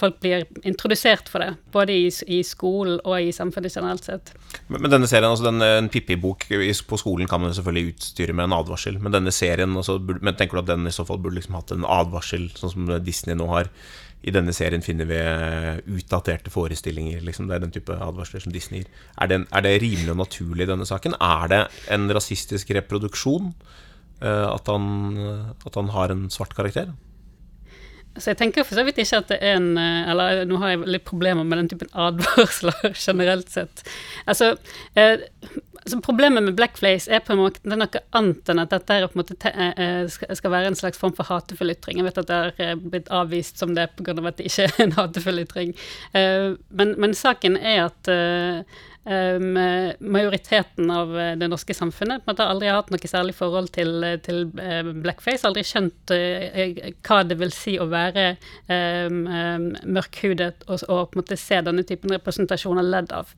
folk 0.00 0.16
blir 0.22 0.46
introdusert 0.64 1.28
for 1.28 1.44
det. 1.44 1.50
Både 1.74 1.92
i, 1.92 2.06
i, 2.08 2.40
skolen 2.46 2.96
og 3.04 3.18
i 3.20 3.32
samfunnet 3.34 3.76
generelt 3.76 4.06
sett. 4.06 4.32
Men, 4.68 4.80
men 4.80 4.94
denne 4.94 5.10
serien, 5.10 5.28
altså 5.28 5.50
den, 5.50 5.60
en 5.60 5.90
Pippi-bok 5.92 6.46
på 6.88 7.00
skolen 7.00 7.28
kan 7.28 7.42
man 7.44 7.52
selvfølgelig 7.56 7.92
utstyre 7.92 8.36
med 8.36 8.48
en 8.48 8.56
advarsel 8.56 8.93
advarsel. 8.94 9.02
Men 9.02 9.12
denne 9.12 9.32
serien 9.32 9.76
også, 9.76 9.98
Men 10.20 10.34
tenker 10.34 10.56
du 10.56 10.62
at 10.62 10.76
den 10.76 10.86
i 10.86 10.92
så 10.92 11.04
fall 11.04 11.18
burde 11.18 11.38
liksom 11.38 11.54
hatt 11.54 11.72
en 11.72 11.84
advarsel, 11.84 12.50
sånn 12.54 12.72
som 12.72 13.04
Disney 13.04 13.34
nå 13.34 13.46
har? 13.48 13.68
I 14.24 14.32
denne 14.32 14.52
serien 14.54 14.82
finner 14.82 15.04
vi 15.04 15.18
eh, 15.18 15.82
utdaterte 15.84 16.50
forestillinger. 16.50 17.20
Liksom. 17.20 17.46
Det 17.46 17.56
er 17.56 17.60
den 17.60 17.74
type 17.74 17.92
advarsler 17.92 18.40
som 18.40 18.52
Disney 18.52 18.80
gir. 18.80 18.88
Er 19.20 19.28
det, 19.28 19.46
er 19.52 19.62
det 19.62 19.82
rimelig 19.82 20.10
og 20.10 20.22
naturlig 20.22 20.64
i 20.64 20.70
denne 20.70 20.86
saken? 20.86 21.14
Er 21.20 21.48
det 21.48 21.62
en 21.92 22.08
rasistisk 22.08 22.70
reproduksjon 22.70 23.52
uh, 24.22 24.48
at, 24.48 24.66
han, 24.66 25.52
at 25.66 25.74
han 25.76 25.92
har 25.92 26.10
en 26.10 26.30
svart 26.32 26.56
karakter? 26.56 26.94
Så 28.16 28.30
jeg 28.30 28.38
tenker 28.38 28.64
for 28.64 28.78
så 28.78 28.84
vidt 28.86 28.98
ikke 29.02 29.20
at 29.20 29.30
det 29.32 29.40
er 29.42 29.56
en 29.58 29.72
eh, 29.80 30.10
Eller 30.12 30.44
nå 30.46 30.60
har 30.62 30.70
jeg 30.70 30.86
litt 30.86 31.06
problemer 31.08 31.46
med 31.46 31.58
den 31.58 31.70
typen 31.72 31.90
advarsler 31.98 32.94
generelt 33.06 33.50
sett. 33.50 33.82
Altså, 34.30 34.54
eh, 34.94 35.26
altså 35.84 36.00
Problemet 36.04 36.42
med 36.42 36.56
blackface 36.56 37.10
er 37.12 37.20
på 37.24 37.34
en 37.34 37.42
måte 37.42 37.60
det 37.62 37.74
er 37.76 37.80
noe 37.80 38.02
annet 38.16 38.50
enn 38.52 38.62
at 38.62 38.72
dette 38.72 38.96
en 39.04 39.18
måte 39.18 39.36
eh, 39.50 39.82
eh, 39.84 40.34
skal 40.38 40.52
være 40.52 40.72
en 40.72 40.78
slags 40.78 41.00
form 41.00 41.14
for 41.16 41.28
hatefull 41.28 41.72
ytring. 41.74 42.00
Jeg 42.00 42.08
vet 42.08 42.22
at 42.24 42.30
det 42.30 42.40
har 42.58 42.80
blitt 42.80 43.12
avvist 43.12 43.60
som 43.60 43.74
det 43.76 43.90
pga. 43.98 44.16
at 44.16 44.40
det 44.40 44.48
ikke 44.50 44.68
er 44.68 44.82
en 44.86 44.96
hatefull 44.98 45.44
ytring. 45.44 45.74
Men, 46.14 46.94
men 47.00 47.14
saken 47.14 47.56
er 47.60 47.86
at 47.88 48.10
Um, 49.04 49.52
majoriteten 50.00 50.88
av 50.90 51.10
det 51.36 51.48
norske 51.52 51.74
samfunnet 51.76 52.22
Man 52.24 52.38
har 52.38 52.48
aldri 52.48 52.70
hatt 52.72 52.88
noe 52.88 53.08
særlig 53.10 53.34
forhold 53.36 53.68
til, 53.74 54.00
til 54.24 54.46
uh, 54.56 54.94
blackface. 55.04 55.44
Aldri 55.44 55.64
skjønt 55.68 56.12
hva 57.04 57.18
det 57.28 57.36
vil 57.36 57.52
si 57.52 57.74
å 57.76 57.84
være 57.92 58.30
um, 58.64 59.20
mørkhudet 59.84 60.64
og, 60.70 60.86
og, 60.88 61.02
på 61.12 61.18
en 61.18 61.20
måte 61.20 61.40
se 61.40 61.60
denne 61.66 61.84
typen 61.84 62.16
representasjoner 62.16 62.88
ledd 62.88 63.12
av. 63.12 63.28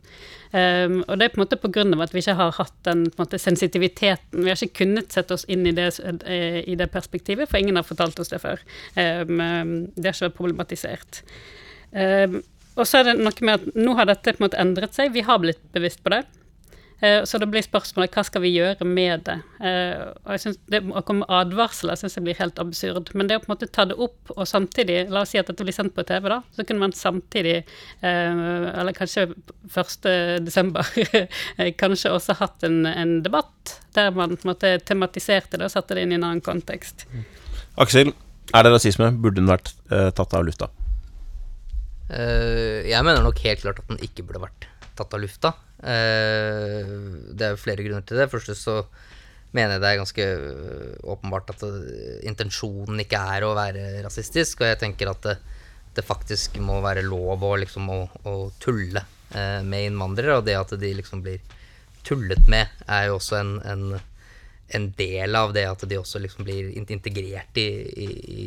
og 0.55 1.15
det 1.19 1.27
er 1.27 1.33
på 1.35 1.41
en 1.41 1.43
måte 1.43 1.59
pga. 1.59 1.83
at 2.05 2.15
vi 2.15 2.23
ikke 2.23 2.39
har 2.39 2.55
hatt 2.61 2.77
den 2.87 3.07
måte, 3.19 3.39
sensitiviteten. 3.39 4.45
Vi 4.45 4.53
har 4.53 4.63
ikke 4.63 4.85
kunnet 4.85 5.13
sette 5.13 5.35
oss 5.35 5.45
inn 5.51 5.67
i 5.67 5.75
det, 5.75 5.91
i 6.67 6.75
det 6.79 6.91
perspektivet, 6.95 7.51
for 7.51 7.59
ingen 7.59 7.77
har 7.77 7.87
fortalt 7.87 8.21
oss 8.21 8.31
det 8.31 8.41
før. 8.41 8.63
det 8.95 10.07
har 10.07 10.15
ikke 10.15 10.29
vært 10.29 10.39
problematisert. 10.39 11.25
Um, 11.91 12.43
og 12.77 12.89
så 12.89 13.01
er 13.01 13.11
det 13.11 13.21
noe 13.21 13.47
med 13.47 13.61
at 13.61 13.79
nå 13.79 13.95
har 13.99 14.09
dette 14.09 14.37
på 14.37 14.43
en 14.43 14.49
måte 14.49 14.61
endret 14.61 14.97
seg, 14.97 15.15
vi 15.15 15.25
har 15.27 15.41
blitt 15.43 15.63
bevisst 15.75 16.03
på 16.05 16.13
det. 16.13 16.25
Uh, 16.97 17.25
så 17.29 17.37
det 17.37 17.49
blir 17.53 17.61
spørsmålet 17.61 18.15
hva 18.17 18.23
skal 18.25 18.41
vi 18.41 18.55
gjøre 18.55 18.87
med 18.89 19.27
det. 19.27 19.37
Uh, 19.61 20.15
og 20.25 20.31
jeg 20.33 20.43
synes 20.47 20.61
det 20.73 20.79
Å 20.89 21.03
komme 21.05 21.27
med 21.27 21.35
advarsler 21.39 21.99
syns 22.01 22.17
jeg 22.17 22.25
blir 22.25 22.39
helt 22.39 22.61
absurd. 22.63 23.11
Men 23.13 23.29
det 23.29 23.37
å 23.37 23.43
på 23.43 23.51
en 23.51 23.53
måte 23.53 23.69
ta 23.69 23.85
det 23.89 23.99
opp, 24.01 24.33
og 24.33 24.49
samtidig 24.49 25.03
La 25.13 25.27
oss 25.27 25.35
si 25.35 25.41
at 25.41 25.51
dette 25.51 25.67
blir 25.67 25.77
sendt 25.77 25.93
på 25.97 26.07
TV, 26.09 26.31
da. 26.33 26.41
Så 26.57 26.65
kunne 26.65 26.87
man 26.87 26.97
samtidig, 26.97 27.59
uh, 28.01 28.71
eller 28.73 28.97
kanskje 28.97 29.29
1. 29.69 30.09
desember, 30.47 30.89
kanskje 31.83 32.15
også 32.17 32.39
hatt 32.41 32.65
en, 32.65 32.85
en, 32.89 33.19
debatt 33.27 33.77
der 33.97 34.13
man 34.17 34.37
på 34.37 34.47
en 34.47 34.55
måte 34.55 34.73
tematiserte 34.89 35.61
det 35.61 35.69
og 35.69 35.75
satte 35.77 35.97
det 35.97 36.07
inn 36.07 36.17
i 36.17 36.21
en 36.21 36.25
annen 36.31 36.45
kontekst. 36.45 37.07
Aksel, 37.81 38.15
er 38.57 38.65
det 38.65 38.73
rasisme? 38.73 39.13
Burde 39.21 39.43
den 39.43 39.53
vært 39.53 39.75
tatt 39.89 40.37
av 40.37 40.49
lufta? 40.49 40.71
Uh, 42.07 42.87
jeg 42.87 43.03
mener 43.03 43.25
nok 43.25 43.41
helt 43.43 43.63
klart 43.65 43.83
at 43.83 43.91
den 43.91 44.03
ikke 44.05 44.25
burde 44.27 44.45
vært 44.45 44.69
tatt 44.97 45.15
av 45.17 45.23
lufta. 45.23 45.53
Uh, 45.83 47.33
det 47.35 47.49
er 47.49 47.55
jo 47.55 47.63
flere 47.63 47.87
grunner 47.87 48.07
til 48.07 48.21
det. 48.21 48.29
Først 48.33 48.53
så 48.61 48.81
mener 49.57 49.77
jeg 49.77 49.83
det 49.83 49.89
er 49.89 50.01
ganske 50.01 50.25
eh, 50.27 50.97
åpenbart 51.09 51.53
at 51.55 51.63
intensjonen 52.29 52.99
ikke 53.01 53.21
er 53.37 53.45
å 53.47 53.55
være 53.57 54.03
rasistisk, 54.05 54.61
og 54.61 54.69
jeg 54.69 54.79
tenker 54.83 55.09
at 55.09 55.23
det, 55.25 55.37
det 55.97 56.05
faktisk 56.05 56.59
må 56.61 56.83
være 56.85 57.05
lov 57.07 57.41
å, 57.47 57.55
liksom, 57.63 57.89
å, 57.89 58.01
å 58.29 58.35
tulle 58.61 59.01
med 59.33 59.87
innvandrere, 59.87 60.37
og 60.37 60.45
det 60.45 60.59
at 60.59 60.75
de 60.77 60.91
liksom 60.99 61.23
blir 61.25 61.41
tullet 62.05 62.51
med, 62.53 62.69
er 62.85 63.07
jo 63.09 63.17
også 63.17 63.39
en, 63.39 63.55
en 63.65 63.87
en 64.75 64.89
del 64.99 65.37
av 65.39 65.53
det 65.55 65.65
at 65.69 65.85
de 65.89 65.99
også 66.01 66.21
liksom 66.23 66.47
blir 66.47 66.73
integrert 66.75 67.59
i, 67.61 67.67
i, 67.87 68.07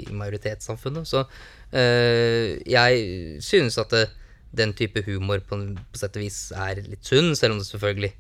i 0.10 0.16
majoritetssamfunnet. 0.16 1.08
Så 1.08 1.24
øh, 1.24 2.58
jeg 2.68 3.42
synes 3.44 3.78
at 3.80 3.96
det, 3.96 4.06
den 4.52 4.74
type 4.74 5.04
humor 5.06 5.40
på, 5.46 5.60
på, 5.78 6.00
sett 6.00 6.18
og 6.18 6.26
vis 6.26 6.40
er 6.52 6.82
litt 6.84 7.06
sunn, 7.08 7.36
selv 7.38 7.56
om 7.56 7.62
det 7.62 7.70
selvfølgelig 7.70 8.12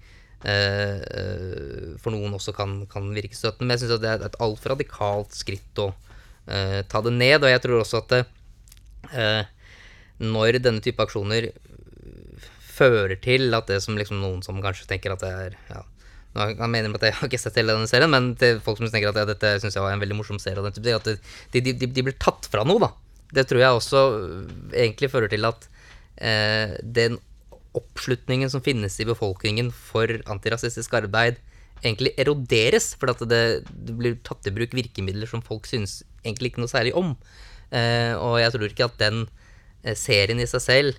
øh, 0.47 1.95
for 1.99 2.15
noen 2.15 2.37
også 2.37 2.55
kan, 2.55 2.83
kan 2.91 3.11
virke 3.15 3.35
støttende. 3.35 3.67
Men 3.67 3.75
jeg 3.75 3.85
syns 3.85 4.03
det 4.03 4.13
er 4.13 4.27
et 4.29 4.39
altfor 4.39 4.75
radikalt 4.77 5.35
skritt 5.35 5.83
å 5.83 5.91
øh, 5.91 6.81
ta 6.87 7.03
det 7.05 7.15
ned. 7.17 7.43
Og 7.43 7.51
jeg 7.51 7.65
tror 7.65 7.81
også 7.83 8.03
at 8.05 8.19
når 10.19 10.59
denne 10.59 10.83
type 10.83 11.01
aksjoner 11.01 11.47
fører 12.79 13.15
til 13.23 13.55
at 13.55 13.69
det 13.71 13.79
som 13.83 13.97
liksom 13.97 14.19
noen 14.21 14.43
som 14.45 14.59
kanskje 14.63 14.87
tenker 14.91 15.15
at 15.15 15.23
det 15.23 15.31
er 15.31 15.55
ja, 15.71 15.79
nå 16.39 16.69
mener 16.71 16.95
at 16.95 17.05
jeg 17.07 17.17
har 17.19 17.29
ikke 17.29 17.39
sett 17.41 17.57
hele 17.59 17.75
denne 17.75 17.89
serien, 17.89 18.11
men 18.11 18.31
til 18.39 18.61
folk 18.63 18.79
som 18.79 18.89
tenker 18.89 19.11
at 19.11 19.19
ja, 19.21 19.27
dette 19.29 19.55
syns 19.61 19.77
jeg 19.77 19.83
var 19.83 19.95
en 19.95 20.03
veldig 20.03 20.17
morsom 20.17 20.39
serie, 20.41 20.63
at 20.63 20.79
de, 20.79 21.15
de, 21.55 21.73
de, 21.73 21.89
de 21.89 22.05
blir 22.05 22.17
tatt 22.21 22.47
fra 22.51 22.65
noe, 22.67 22.81
da. 22.83 22.91
Det 23.35 23.45
tror 23.49 23.61
jeg 23.61 23.77
også 23.77 24.03
egentlig 24.73 25.11
fører 25.13 25.29
til 25.29 25.45
at 25.45 25.67
eh, 26.17 26.77
den 26.81 27.19
oppslutningen 27.77 28.49
som 28.49 28.63
finnes 28.65 28.95
i 28.97 29.07
befolkningen 29.07 29.69
for 29.75 30.09
antirasistisk 30.31 30.95
arbeid, 30.97 31.37
egentlig 31.83 32.15
eroderes, 32.19 32.91
fordi 32.99 33.15
at 33.15 33.27
det, 33.31 33.43
det 33.69 33.97
blir 33.99 34.17
tatt 34.25 34.49
i 34.49 34.55
bruk 34.55 34.73
virkemidler 34.75 35.29
som 35.29 35.45
folk 35.45 35.69
syns 35.69 36.01
egentlig 36.25 36.53
ikke 36.53 36.65
noe 36.65 36.71
særlig 36.71 36.95
om. 36.97 37.13
Eh, 37.69 38.15
og 38.17 38.39
jeg 38.41 38.55
tror 38.55 38.71
ikke 38.71 38.89
at 38.89 38.97
den 39.03 39.27
serien 39.95 40.41
i 40.41 40.49
seg 40.49 40.63
selv 40.63 40.97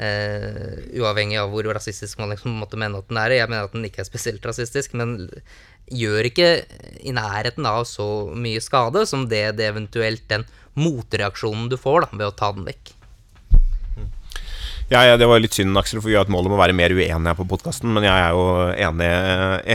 Uh, 0.00 0.80
uavhengig 0.98 1.36
av 1.38 1.52
hvor 1.52 1.66
rasistisk 1.68 2.18
man 2.18 2.32
liksom 2.32 2.56
måtte 2.58 2.78
mene 2.80 2.98
at 2.98 3.10
den 3.10 3.20
er. 3.20 3.36
Jeg 3.36 3.50
mener 3.50 3.68
at 3.68 3.76
den 3.76 3.84
ikke 3.86 4.02
er 4.02 4.08
spesielt 4.08 4.46
rasistisk, 4.48 4.96
men 4.98 5.28
gjør 5.92 6.30
ikke 6.30 6.48
i 7.04 7.12
nærheten 7.14 7.66
av 7.68 7.84
så 7.88 8.06
mye 8.32 8.62
skade 8.64 9.04
som 9.08 9.28
det, 9.30 9.44
det 9.60 9.68
eventuelt 9.68 10.24
den 10.32 10.46
motreaksjonen 10.78 11.68
du 11.70 11.76
får 11.80 12.06
da, 12.06 12.10
ved 12.16 12.28
å 12.30 12.36
ta 12.36 12.50
den 12.56 12.66
vekk. 12.66 12.94
Ja, 14.92 15.06
ja, 15.06 15.16
Det 15.16 15.24
var 15.24 15.40
litt 15.40 15.54
synd, 15.56 15.76
Aksel, 15.78 16.02
for 16.02 16.10
vi 16.10 16.16
har 16.18 16.26
et 16.26 16.32
mål 16.32 16.50
om 16.50 16.56
å 16.56 16.60
være 16.60 16.74
mer 16.76 16.92
uenige 16.92 17.32
på 17.38 17.46
podkasten. 17.48 17.88
Men 17.94 18.04
jeg 18.04 18.12
er 18.12 18.34
jo 18.36 18.42
enig, 18.88 19.08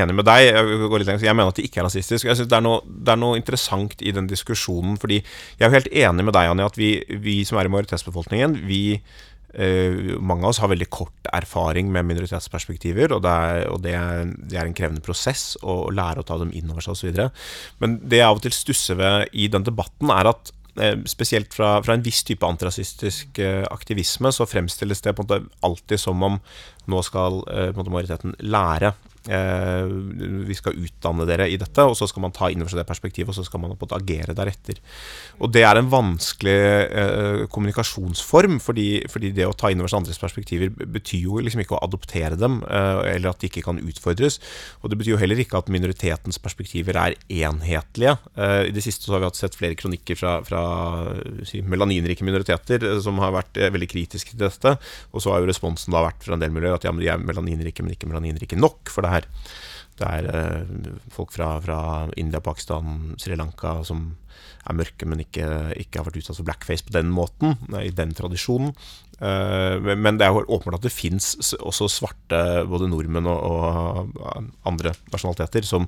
enig 0.01 0.15
med 0.19 0.27
deg. 0.27 0.43
Jeg, 0.45 0.75
jeg, 1.23 1.33
mener 1.33 1.49
at 1.49 1.57
det 1.57 1.65
ikke 1.65 1.81
er 1.81 1.87
rasistisk. 1.87 2.27
Jeg 2.27 2.37
synes 2.37 2.51
det 2.51 2.57
er, 2.57 2.65
noe, 2.65 2.83
det 2.85 3.15
er 3.15 3.21
noe 3.23 3.39
interessant 3.39 4.03
i 4.05 4.13
den 4.13 4.27
diskusjonen. 4.29 4.99
Fordi 5.01 5.17
jeg 5.17 5.63
er 5.63 5.71
jo 5.71 5.77
helt 5.79 5.89
enig 6.03 6.27
med 6.27 6.37
deg, 6.37 6.51
Anja, 6.51 6.69
at 6.69 6.77
vi, 6.77 6.91
vi 7.23 7.39
som 7.49 7.57
er 7.57 7.65
i 7.65 7.73
majoritetsbefolkningen, 7.73 8.59
vi 8.69 8.83
mange 10.19 10.43
av 10.43 10.51
oss 10.51 10.59
har 10.61 10.69
veldig 10.69 10.89
kort 10.93 11.29
erfaring 11.33 11.87
med 11.93 12.05
minoritetsperspektiver, 12.09 13.13
og, 13.15 13.23
det 13.25 13.31
er, 13.31 13.61
og 13.71 13.79
det, 13.81 13.93
er, 13.95 14.27
det 14.51 14.59
er, 14.59 14.67
en 14.67 14.75
krevende 14.77 15.01
prosess 15.01 15.55
å, 15.63 15.87
lære 15.93 16.21
å 16.21 16.27
ta 16.27 16.37
dem 16.41 16.51
inn 16.53 16.69
over 16.73 16.83
seg 16.83 16.97
osv. 16.97 17.23
Men 17.81 17.97
det 18.03 18.21
jeg 18.21 18.27
av 18.27 18.37
og 18.37 18.43
til 18.45 18.53
stusser 18.53 18.99
ved 18.99 19.33
i 19.33 19.47
den 19.51 19.65
debatten, 19.65 20.11
er 20.13 20.29
at 20.33 20.51
uh, 20.81 20.93
spesielt 21.09 21.55
fra, 21.55 21.77
fra, 21.85 21.95
en 21.95 22.05
viss 22.05 22.21
type 22.27 22.45
antirasistisk 22.45 23.41
uh, 23.41 23.63
aktivisme, 23.71 24.33
så 24.35 24.49
fremstilles 24.49 25.01
det 25.05 25.15
på 25.15 25.25
en 25.25 25.31
måte 25.31 25.65
alltid 25.65 26.05
som 26.05 26.27
om 26.27 26.39
nå 26.87 27.03
skal 27.03 27.41
majoriteten 27.47 28.37
lære 28.45 28.93
Eh, 28.93 29.06
vi 29.27 30.55
skal 30.57 30.77
utdanne 30.79 31.27
dere 31.27 31.49
i 31.51 31.57
dette, 31.59 31.83
og 31.83 31.95
så 31.99 32.07
skal 32.09 32.23
man 32.23 32.35
ta 32.35 32.49
inn 32.51 32.63
over 32.63 32.71
seg 32.71 32.81
det 32.81 32.87
perspektivet, 32.89 33.31
og 33.31 33.37
så 33.37 33.45
skal 33.47 33.61
man 33.63 33.75
på 33.77 33.87
en 33.89 33.95
agere 33.97 34.35
deretter. 34.37 34.79
Og 35.41 35.51
det 35.53 35.63
er 35.67 35.79
en 35.79 35.89
vanskelig 35.91 36.57
eh, 36.57 37.43
kommunikasjonsform, 37.53 38.59
fordi, 38.63 38.87
fordi, 39.11 39.33
det 39.37 39.47
å 39.47 39.55
ta 39.57 39.71
inn 39.71 39.81
over 39.83 39.91
seg 39.91 40.01
andres 40.01 40.21
perspektiver 40.21 40.71
betyr 40.71 41.27
jo 41.27 41.41
liksom 41.43 41.61
ikke 41.63 41.77
å 41.77 41.83
adoptere 41.85 42.39
dem, 42.39 42.59
eh, 42.63 43.01
eller 43.15 43.31
at 43.31 43.41
de 43.41 43.51
ikke 43.51 43.65
kan 43.65 43.81
utfordres. 43.81 44.39
Og 44.81 44.91
det 44.91 44.99
betyr 44.99 45.15
jo 45.15 45.21
heller 45.21 45.41
ikke 45.43 45.59
at 45.59 45.71
minoritetens 45.73 46.39
perspektiver 46.41 46.97
er 46.99 47.17
enhetlige. 47.27 48.17
Eh, 48.35 48.69
I 48.69 48.75
det 48.75 48.85
siste 48.85 49.07
så 49.07 49.15
har 49.15 49.23
vi 49.23 49.29
hatt 49.29 49.39
sett 49.39 49.57
flere 49.57 49.77
kronikker 49.79 50.17
fra, 50.19 50.37
fra 50.47 50.63
si, 51.47 51.61
melaninrike 51.61 52.25
minoriteter 52.27 52.83
eh, 52.83 52.99
som 53.03 53.19
har 53.23 53.35
vært 53.35 53.59
eh, 53.59 53.71
veldig 53.73 53.89
kritiske 53.91 54.35
til 54.35 54.45
dette, 54.45 54.77
og 55.11 55.23
så 55.23 55.33
har 55.33 55.43
jo 55.43 55.49
responsen 55.51 55.95
da 55.95 56.05
vært 56.05 56.25
fra 56.25 56.37
en 56.37 56.43
del 56.43 56.53
miljøer 56.55 56.77
at 56.77 56.87
ja, 56.87 56.93
men 56.93 57.03
de 57.03 57.11
er 57.11 57.21
melaninrike, 57.21 57.85
men 57.85 57.95
ikke 57.95 58.09
melaninrike 58.09 58.59
nok 58.59 58.91
for 58.93 59.05
det 59.05 59.13
her. 59.13 59.16
Det 59.97 60.05
er 60.05 60.27
eh, 60.29 60.91
folk 61.13 61.33
fra, 61.33 61.55
fra, 61.63 61.79
India, 62.21 62.41
Pakistan, 62.43 63.15
Sri 63.17 63.37
Lanka 63.39 63.79
som 63.87 64.11
er 64.67 64.77
mørke, 64.77 65.07
men 65.09 65.23
ikke, 65.23 65.47
ikke 65.79 65.99
har 65.99 66.05
vært 66.09 66.19
utsatt 66.21 66.37
for 66.37 66.47
blackface 66.47 66.85
på 66.85 66.93
den 66.93 67.09
måten, 67.13 67.55
i 67.81 67.89
den 67.95 68.13
tradisjonen. 68.17 68.75
Eh, 69.17 69.95
men 69.97 70.19
det 70.19 70.27
er 70.27 70.35
åpenbart 70.37 70.77
at 70.77 70.85
det 70.85 70.93
fins 70.93 71.31
også 71.57 71.87
svarte 71.89 72.41
både 72.69 72.89
nordmenn 72.91 73.25
og, 73.31 74.13
andre 74.67 74.93
nasjonaliteter 75.09 75.65
som 75.65 75.87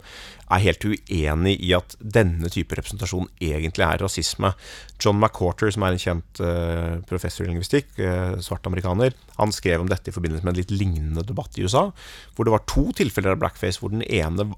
er 0.50 0.64
helt 0.64 0.88
uenig 0.88 1.54
i 1.62 1.76
at 1.78 1.94
denne 2.02 2.50
type 2.50 2.74
representasjon 2.80 3.30
egentlig 3.38 3.86
er 3.86 4.02
rasisme. 4.02 4.54
John 4.98 5.22
McCorter, 5.22 5.70
som 5.74 5.86
er 5.86 5.94
en 5.94 6.02
kjent 6.02 6.42
uh, 6.42 6.98
professor 7.10 7.46
i 7.46 7.52
lingvistikk, 7.52 7.92
uh, 8.02 8.40
svart 8.44 8.66
amerikaner, 8.66 9.14
han 9.38 9.54
skrev 9.54 9.84
om 9.84 9.92
dette 9.92 10.10
i 10.10 10.16
forbindelse 10.16 10.48
med 10.48 10.56
en 10.56 10.62
litt 10.64 10.74
lignende 10.74 11.26
debatt 11.28 11.60
i 11.60 11.68
USA, 11.68 11.90
hvor 12.34 12.50
det 12.50 12.56
var 12.56 12.66
to 12.72 12.88
tilfeller 12.98 13.36
av 13.36 13.44
blackface, 13.44 13.78
hvor 13.84 13.94
den 13.94 14.06
ene 14.08 14.50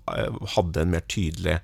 hadde 0.55 0.85
en 0.85 0.93
mer 0.95 1.03
tydelig 1.11 1.59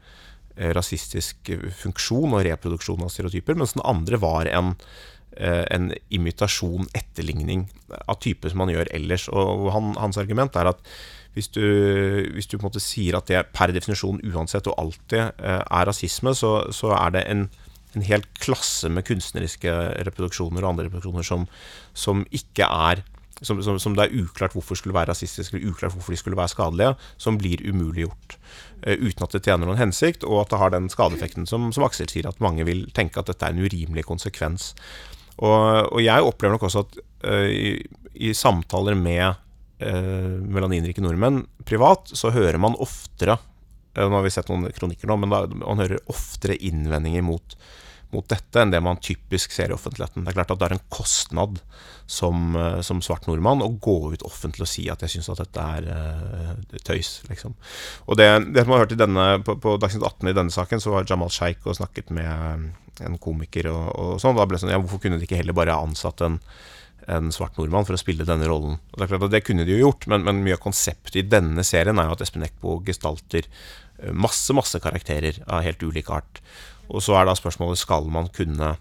rasistisk 0.74 1.52
funksjon 1.84 2.34
og 2.34 2.42
reproduksjon 2.48 3.04
av 3.06 3.12
stereotyper, 3.14 3.56
mens 3.60 3.76
den 3.78 3.86
andre 3.86 4.18
var 4.20 4.50
en 4.50 4.74
Eh, 4.78 5.17
en 5.38 5.92
imitasjon, 6.10 6.88
etterligning 6.98 7.68
av 8.08 8.18
type 8.24 8.50
som 8.50 8.64
man 8.64 8.72
gjør 8.74 8.90
ellers. 8.96 9.28
Og 9.30 9.68
han, 9.76 9.92
hans 10.00 10.18
argument 10.18 10.56
er 10.58 10.72
at 10.72 10.82
hvis 11.38 11.52
du, 11.54 11.62
hvis 12.34 12.50
du, 12.50 12.58
på 12.58 12.64
en 12.64 12.70
måte 12.72 12.82
sier 12.82 13.20
at 13.20 13.30
det 13.30 13.44
per 13.54 13.70
definisjon 13.76 14.18
uansett 14.26 14.66
og 14.72 14.80
alltid 14.82 15.20
eh, 15.22 15.62
er 15.62 15.86
rasisme, 15.86 16.34
så, 16.34 16.54
så 16.74 16.96
er 16.98 17.14
det 17.14 17.28
en, 17.30 17.44
en 17.94 18.06
hel 18.08 18.26
klasse 18.42 18.90
med 18.90 19.06
kunstneriske 19.06 19.76
reproduksjoner 20.08 20.64
og 20.64 20.72
andre 20.72 20.88
reproduksjoner 20.88 21.28
som, 21.28 21.46
som 21.94 22.26
ikke 22.34 22.66
er 22.66 23.04
som, 23.46 23.60
som, 23.62 23.78
som, 23.78 23.94
det 23.94 24.08
er 24.08 24.24
uklart 24.24 24.56
hvorfor 24.58 24.80
skulle 24.80 24.96
være 24.96 25.12
rasistiske, 25.12 25.54
eller 25.54 25.70
uklart 25.70 25.94
hvorfor 25.94 26.16
de 26.16 26.18
skulle 26.18 26.40
være 26.40 26.50
skadelige, 26.56 26.96
som 27.22 27.38
blir 27.38 27.62
umuliggjort. 27.70 28.40
Uh, 28.82 28.96
uten 28.98 29.28
at 29.28 29.36
det 29.36 29.44
tjener 29.46 29.70
noen 29.70 29.78
hensikt, 29.78 30.26
og 30.26 30.42
at 30.42 30.56
det 30.56 30.62
har 30.64 30.74
den 30.74 30.90
skadeeffekten 30.90 31.46
som, 31.46 31.70
som 31.70 31.86
Aksel 31.86 32.10
sier, 32.10 32.26
at 32.26 32.42
mange 32.42 32.66
vil 32.66 32.88
tenke 32.98 33.22
at 33.22 33.30
dette 33.30 33.46
er 33.46 33.54
en 33.54 33.62
urimelig 33.62 34.08
konsekvens. 34.10 34.72
Og, 35.38 35.92
og 35.94 36.00
jeg 36.02 36.26
opplever 36.26 36.56
nok 36.56 36.66
også 36.68 36.86
at 36.86 36.98
uh, 37.28 37.50
i, 37.50 37.76
i, 38.18 38.34
samtaler 38.38 38.98
med 38.98 39.26
uh, 39.30 40.38
melaninrike 40.42 41.04
nordmenn 41.04 41.44
privat, 41.68 42.10
så 42.18 42.34
hører 42.34 42.58
man 42.62 42.78
oftere 42.82 43.38
uh, 43.38 44.06
Nå 44.08 44.16
har 44.16 44.26
vi 44.26 44.34
sett 44.34 44.50
noen 44.50 44.70
kronikker 44.74 45.10
nå, 45.10 45.20
men 45.22 45.34
da, 45.34 45.44
man 45.62 45.84
hører 45.84 46.02
oftere 46.10 46.58
innvendinger 46.58 47.26
mot, 47.26 47.58
mot 48.16 48.28
dette 48.32 48.62
enn 48.62 48.72
det 48.72 48.80
man 48.84 49.02
typisk 49.04 49.52
ser 49.52 49.72
i 49.72 49.76
offentligheten. 49.76 50.24
Det 50.24 50.32
er 50.32 50.38
klart 50.40 50.54
at 50.54 50.62
det 50.62 50.68
er 50.70 50.76
en 50.78 50.88
kostnad 50.94 51.60
som, 52.08 52.56
som 52.88 53.02
svart 53.04 53.28
nordmann 53.28 53.64
å 53.66 53.74
gå 53.84 53.98
ut 54.14 54.24
offentlig 54.28 54.64
og 54.64 54.72
si 54.72 54.86
at 54.92 55.04
jeg 55.04 55.18
syns 55.18 55.28
at 55.34 55.42
dette 55.44 55.66
er 55.76 55.90
uh, 55.92 56.78
tøys, 56.88 57.18
liksom. 57.28 57.58
Og 58.08 58.20
det, 58.20 58.30
det 58.56 58.64
som 58.64 58.72
man 58.72 58.80
har 58.80 58.86
hørt 58.86 58.96
i 58.96 59.02
denne, 59.02 59.26
på, 59.44 59.58
på 59.60 59.76
Dagsnytt 59.82 60.08
18 60.08 60.32
i 60.32 60.36
denne 60.38 60.56
saken, 60.56 60.84
så 60.84 60.96
var 60.96 61.10
Jamal 61.10 61.34
Sheikh 61.36 61.68
og 61.68 61.76
snakket 61.82 62.14
med 62.16 62.70
en 63.06 63.20
komiker 63.22 63.70
og, 63.72 63.86
og 63.92 64.24
sånn. 64.24 64.38
Da 64.38 64.48
ble 64.48 64.58
det 64.58 64.64
sånn, 64.64 64.74
ja, 64.74 64.82
Hvorfor 64.82 65.04
kunne 65.04 65.20
de 65.20 65.28
ikke 65.28 65.40
heller 65.42 65.58
bare 65.58 65.76
ansatt 65.78 66.24
en, 66.26 66.40
en 67.12 67.34
svart 67.36 67.60
nordmann 67.60 67.88
for 67.88 67.98
å 67.98 68.02
spille 68.02 68.28
denne 68.28 68.48
rollen? 68.50 68.80
Og 68.92 68.96
Det 68.96 69.06
er 69.06 69.12
klart 69.14 69.28
at 69.28 69.36
det 69.36 69.44
kunne 69.48 69.68
de 69.68 69.76
jo 69.76 69.84
gjort, 69.88 70.08
men, 70.12 70.26
men 70.28 70.42
mye 70.46 70.58
av 70.58 70.64
konseptet 70.64 71.20
i 71.20 71.28
denne 71.28 71.66
serien 71.68 72.00
er 72.00 72.10
jo 72.10 72.18
at 72.18 72.26
Espen 72.26 72.48
Eckbo 72.48 72.80
gestalter 72.88 73.46
eh, 73.46 74.16
masse, 74.16 74.56
masse 74.58 74.82
karakterer 74.84 75.42
av 75.46 75.66
helt 75.68 75.84
ulik 75.84 76.12
art. 76.14 76.42
Og 76.88 77.04
så 77.04 77.18
er 77.18 77.28
da 77.28 77.36
spørsmålet 77.38 77.80
skal 77.80 78.08
man 78.12 78.30
kunne 78.34 78.76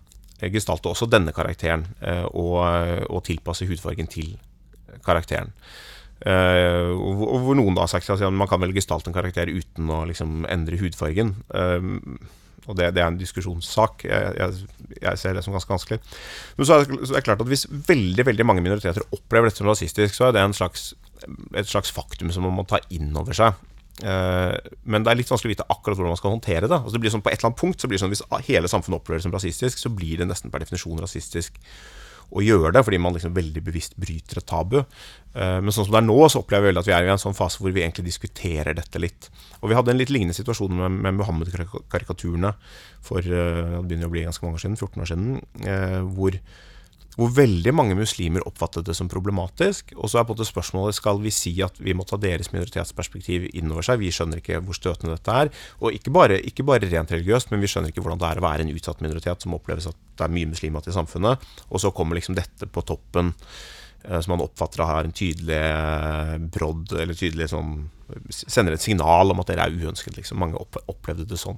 gestalte 0.53 0.91
også 0.91 1.09
denne 1.09 1.33
karakteren 1.33 1.87
eh, 2.05 2.27
og, 2.29 2.61
og 3.09 3.23
tilpasse 3.25 3.67
hudfargen 3.69 4.11
til 4.13 4.35
karakteren. 5.07 5.53
Uh, 6.17 6.97
og 6.97 7.43
hvor 7.45 7.57
noen 7.59 7.77
da 7.77 7.85
har 7.85 7.91
sagt 7.93 8.09
at 8.09 8.23
man 8.33 8.49
kan 8.49 8.63
vel 8.63 8.73
gestalte 8.73 9.11
en 9.11 9.15
karakter 9.17 9.51
uten 9.53 9.91
å 9.93 10.01
liksom, 10.09 10.47
endre 10.49 10.79
hudfargen. 10.81 11.35
Uh, 11.53 12.17
og 12.67 12.75
det, 12.79 12.89
det, 12.97 13.03
er 13.03 13.13
en 13.13 13.19
diskusjonssak. 13.21 14.07
Jeg, 14.09 14.33
jeg, 14.41 14.97
jeg, 14.97 15.21
ser 15.21 15.37
det 15.37 15.45
som 15.45 15.55
ganske 15.55 15.71
vanskelig. 15.71 16.01
Men 16.57 16.67
så 16.67 16.79
er, 16.79 16.89
det, 16.89 16.99
så 17.05 17.15
er 17.15 17.21
det 17.21 17.27
klart 17.29 17.45
at 17.45 17.51
hvis 17.53 17.67
veldig 17.71 18.27
veldig 18.27 18.47
mange 18.49 18.65
minoriteter 18.65 19.07
opplever 19.15 19.51
dette 19.51 19.63
som 19.63 19.71
rasistisk, 19.71 20.17
så 20.17 20.29
er 20.29 20.35
det 20.35 20.47
slags, 20.59 20.89
et 21.55 21.71
slags 21.71 21.95
faktum 21.95 22.33
som 22.35 22.49
man 22.49 22.57
må 22.57 22.67
ta 22.67 22.81
inn 22.91 23.13
over 23.15 23.37
seg. 23.37 23.61
Uh, 24.05 24.53
men 24.85 25.05
det 25.05 25.09
er 25.09 25.17
litt 25.23 25.31
vanskelig 25.33 25.55
å 25.55 25.55
vite 25.55 25.69
akkurat 25.73 25.97
hvordan 25.97 26.13
man 26.13 26.21
skal 26.21 26.35
håndtere 26.35 26.69
det. 26.69 26.77
Altså 26.77 26.97
det 26.97 27.01
blir 27.05 27.13
sånn 27.15 27.23
På 27.25 27.31
et 27.33 27.39
eller 27.39 27.49
annet 27.49 27.63
punkt 27.63 27.81
så 27.81 27.89
blir 27.89 27.97
det 27.97 28.03
sånn 28.03 28.13
Hvis 28.13 28.25
hele 28.51 28.69
samfunnet 28.69 28.99
opplever 28.99 29.23
det 29.23 29.25
som 29.25 29.33
rasistisk, 29.33 29.81
så 29.81 29.93
blir 29.93 30.21
det 30.21 30.27
nesten 30.29 30.53
per 30.53 30.61
definisjon 30.61 31.01
rasistisk 31.01 31.57
å 32.35 32.43
gjøre 32.43 32.73
det, 32.75 32.83
fordi 32.83 32.99
man 32.99 33.15
liksom 33.15 33.35
veldig 33.37 33.63
bevisst 33.63 33.95
bryter 34.03 34.41
et 34.41 34.49
tabu. 34.51 34.81
Uh, 35.33 35.59
men 35.63 35.73
sånn 35.73 35.87
som 35.87 35.95
det 35.95 36.03
er 36.03 36.09
nå, 36.09 36.19
så 36.29 36.43
opplever 36.43 36.73
jeg 36.73 36.81
at 36.83 36.89
vi 36.91 36.95
er 36.97 37.07
i 37.07 37.13
en 37.15 37.23
sånn 37.23 37.39
fase 37.39 37.63
hvor 37.63 37.73
vi 37.73 37.85
egentlig 37.85 38.09
diskuterer 38.09 38.77
dette 38.77 39.01
litt. 39.01 39.31
Og 39.63 39.71
vi 39.71 39.79
hadde 39.79 39.95
en 39.95 40.01
litt 40.01 40.13
lignende 40.13 40.37
situasjon 40.37 40.75
med, 40.77 41.01
med 41.07 41.21
Muhammed-karikaturene 41.23 42.53
for 43.07 43.23
uh, 43.23 43.79
det 43.79 43.85
begynner 43.87 44.11
å 44.11 44.15
bli 44.17 44.27
ganske 44.27 44.45
mange 44.45 44.59
år 44.59 44.67
siden, 44.67 44.81
14 44.81 45.05
år 45.07 45.13
siden, 45.13 46.11
hvor, 46.17 46.41
hvor, 47.17 47.31
veldig 47.37 47.73
mange 47.73 47.97
muslimer 47.99 48.45
oppfattet 48.49 48.87
det 48.89 48.97
som 48.99 49.09
problematisk. 49.09 49.95
Og 49.97 50.11
så 50.13 50.21
er 50.21 50.27
på 50.27 50.35
en 50.35 50.39
måte 50.39 50.49
spørsmålet 50.49 50.99
skal 50.99 51.21
vi 51.23 51.33
si 51.35 51.55
at 51.65 51.79
vi 51.81 51.95
må 51.97 52.05
ta 52.09 52.19
deres 52.21 52.53
minoritetsperspektiv 52.53 53.49
innover 53.57 53.87
seg. 53.87 54.03
Vi 54.03 54.13
skjønner 54.13 54.43
ikke 54.43 54.61
hvor 54.67 54.77
støtende 54.77 55.17
dette 55.17 55.39
er. 55.45 55.53
Og 55.81 55.97
ikke 55.97 56.13
bare, 56.13 56.41
ikke 56.45 56.67
bare 56.69 56.91
rent 56.91 57.15
religiøst, 57.15 57.53
men 57.53 57.65
vi 57.65 57.73
skjønner 57.73 57.93
ikke 57.93 58.05
hvordan 58.05 58.21
det 58.21 58.29
er 58.29 58.43
å 58.43 58.47
være 58.47 58.67
en 58.67 58.75
utsatt 58.75 59.01
minoritet 59.05 59.47
som 59.47 59.57
oppleves 59.57 59.89
at 59.91 59.99
det 60.17 60.29
er 60.29 60.37
mye 60.37 60.53
muslimer 60.53 60.85
i 60.85 60.97
samfunnet. 60.97 61.49
Og 61.71 61.83
så 61.83 61.95
kommer 61.97 62.21
liksom 62.21 62.37
dette 62.37 62.69
på 62.69 62.85
toppen 62.85 63.35
Eh, 64.09 64.21
som 64.21 64.37
man 64.37 64.45
oppfatter 64.45 64.85
har 64.87 65.07
en 65.07 65.15
tydelig 65.15 65.57
eh, 65.59 66.37
brodd, 66.53 66.95
eller 66.95 67.17
tydelig 67.19 67.51
sånn 67.55 67.79
Sender 68.31 68.77
et 68.77 68.83
signal 68.85 69.33
om 69.33 69.41
at 69.43 69.49
dere 69.51 69.65
er 69.67 69.73
uønsket. 69.75 70.15
Liksom. 70.15 70.39
Mange 70.39 70.61
opplevde 70.63 71.25
det 71.27 71.41
sånn. 71.41 71.57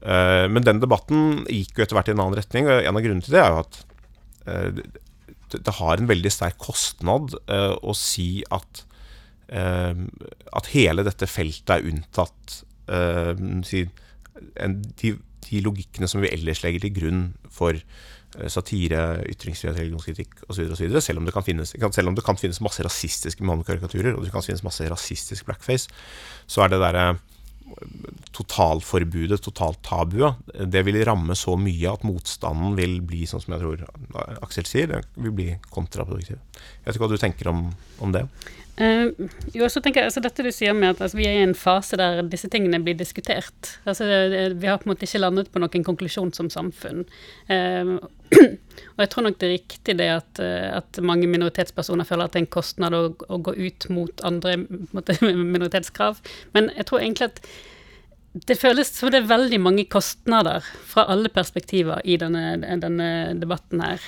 Eh, 0.00 0.46
men 0.48 0.64
den 0.64 0.80
debatten 0.80 1.42
gikk 1.44 1.76
jo 1.76 1.84
etter 1.84 1.98
hvert 1.98 2.08
i 2.08 2.14
en 2.14 2.22
annen 2.24 2.38
retning. 2.38 2.70
Og 2.70 2.88
en 2.88 2.96
av 2.96 3.04
grunnene 3.04 3.26
til 3.26 3.36
det 3.36 3.42
er 3.42 3.52
jo 3.52 3.58
at 3.66 3.76
det 5.48 5.74
har 5.78 5.96
en 5.96 6.10
veldig 6.10 6.30
sterk 6.32 6.58
kostnad 6.60 7.34
å 7.48 7.94
si 7.96 8.42
at 8.52 8.82
eh, 9.48 9.96
At 10.58 10.70
hele 10.74 11.04
dette 11.06 11.28
feltet 11.30 11.72
er 11.72 11.88
unntatt 11.88 12.60
eh, 12.92 13.32
de, 13.32 15.14
de 15.48 15.62
logikkene 15.64 16.08
som 16.10 16.22
vi 16.24 16.32
ellers 16.32 16.62
legger 16.64 16.84
til 16.84 16.94
grunn 16.98 17.22
for 17.52 17.76
eh, 17.76 18.48
satire, 18.52 19.22
ytringsfrihet, 19.30 19.78
religionskritikk 19.80 20.44
osv. 20.48 20.68
Selv, 21.00 21.20
om 21.20 21.28
det 21.28 21.34
kan 21.36 21.46
finnes, 21.46 21.72
selv 21.72 22.12
om 22.12 22.18
det 22.18 22.26
kan 22.26 22.40
finnes 22.40 22.60
masse 22.64 22.84
rasistiske 22.84 23.44
Mohammed-karikaturer, 23.44 24.14
og 24.14 24.26
det 24.26 24.34
kan 24.34 24.44
finnes 24.44 24.64
masse 24.66 24.86
rasistisk 24.90 25.48
blackface, 25.48 25.90
så 26.46 26.64
er 26.64 26.74
det 26.74 26.82
derre 26.84 27.10
totalforbudet, 28.38 29.40
totaltabuet, 29.42 30.38
det 30.70 30.84
vil 30.86 31.00
ramme 31.06 31.34
så 31.38 31.56
mye 31.58 31.90
at 31.90 32.06
motstanden 32.06 32.76
vil 32.78 33.00
bli, 33.06 33.24
sånn 33.26 33.42
som 33.42 33.56
jeg 33.56 33.64
tror 33.64 34.38
Aksel 34.46 34.68
sier, 34.68 34.92
det 34.92 35.02
vil 35.18 35.34
bli 35.34 35.50
kontraproduktiv. 35.74 36.38
Jeg 36.38 36.86
vet 36.86 36.94
ikke 36.94 37.04
hva 37.06 37.12
du 37.12 37.20
tenker 37.20 37.50
om, 37.50 37.68
om 38.04 38.14
det? 38.14 38.24
Uh, 38.78 39.10
jo, 39.50 39.66
så 39.66 39.80
tenker 39.82 40.04
jeg, 40.04 40.12
altså 40.12 40.20
Dette 40.22 40.44
du 40.46 40.52
sier 40.54 40.76
med 40.76 40.92
at 40.92 41.00
altså, 41.02 41.18
vi 41.18 41.24
er 41.26 41.40
i 41.40 41.46
en 41.48 41.56
fase 41.58 41.98
der 41.98 42.20
disse 42.30 42.46
tingene 42.52 42.78
blir 42.84 42.94
diskutert. 42.98 43.72
Altså, 43.90 44.06
vi 44.54 44.70
har 44.70 44.78
på 44.78 44.86
en 44.86 44.92
måte 44.92 45.08
ikke 45.08 45.22
landet 45.24 45.50
på 45.50 45.58
noen 45.58 45.86
konklusjon 45.86 46.30
som 46.36 46.50
samfunn. 46.52 47.02
Uh, 47.50 47.96
og 48.94 49.02
jeg 49.02 49.10
tror 49.10 49.26
nok 49.26 49.40
det 49.40 49.48
er 49.48 49.56
riktig 49.56 49.96
det 49.98 50.08
at, 50.12 50.40
eh, 50.44 50.68
at, 50.76 50.98
mange 51.00 51.24
minoritetspersoner 51.32 52.04
føler 52.04 52.28
at 52.28 52.34
det 52.34 52.42
er 52.42 52.44
en 52.44 52.50
kostnad 52.58 52.94
å, 52.94 53.00
å 53.16 53.38
gå 53.40 53.54
ut 53.56 53.86
mot 53.94 54.22
andre 54.28 54.58
måte, 54.92 55.16
minoritetskrav. 55.56 56.20
Men 56.52 56.68
jeg 56.76 56.90
tror 56.90 57.00
egentlig 57.00 57.30
at 57.32 57.40
det 58.32 58.58
føles 58.60 58.90
som 58.92 59.10
det 59.12 59.22
er 59.22 59.30
veldig 59.30 59.60
mange 59.62 59.86
kostnader 59.90 60.64
fra 60.86 61.06
alle 61.12 61.30
perspektiver 61.32 62.02
i 62.04 62.18
denne, 62.20 62.58
denne 62.82 63.08
debatten 63.40 63.82
her. 63.82 64.04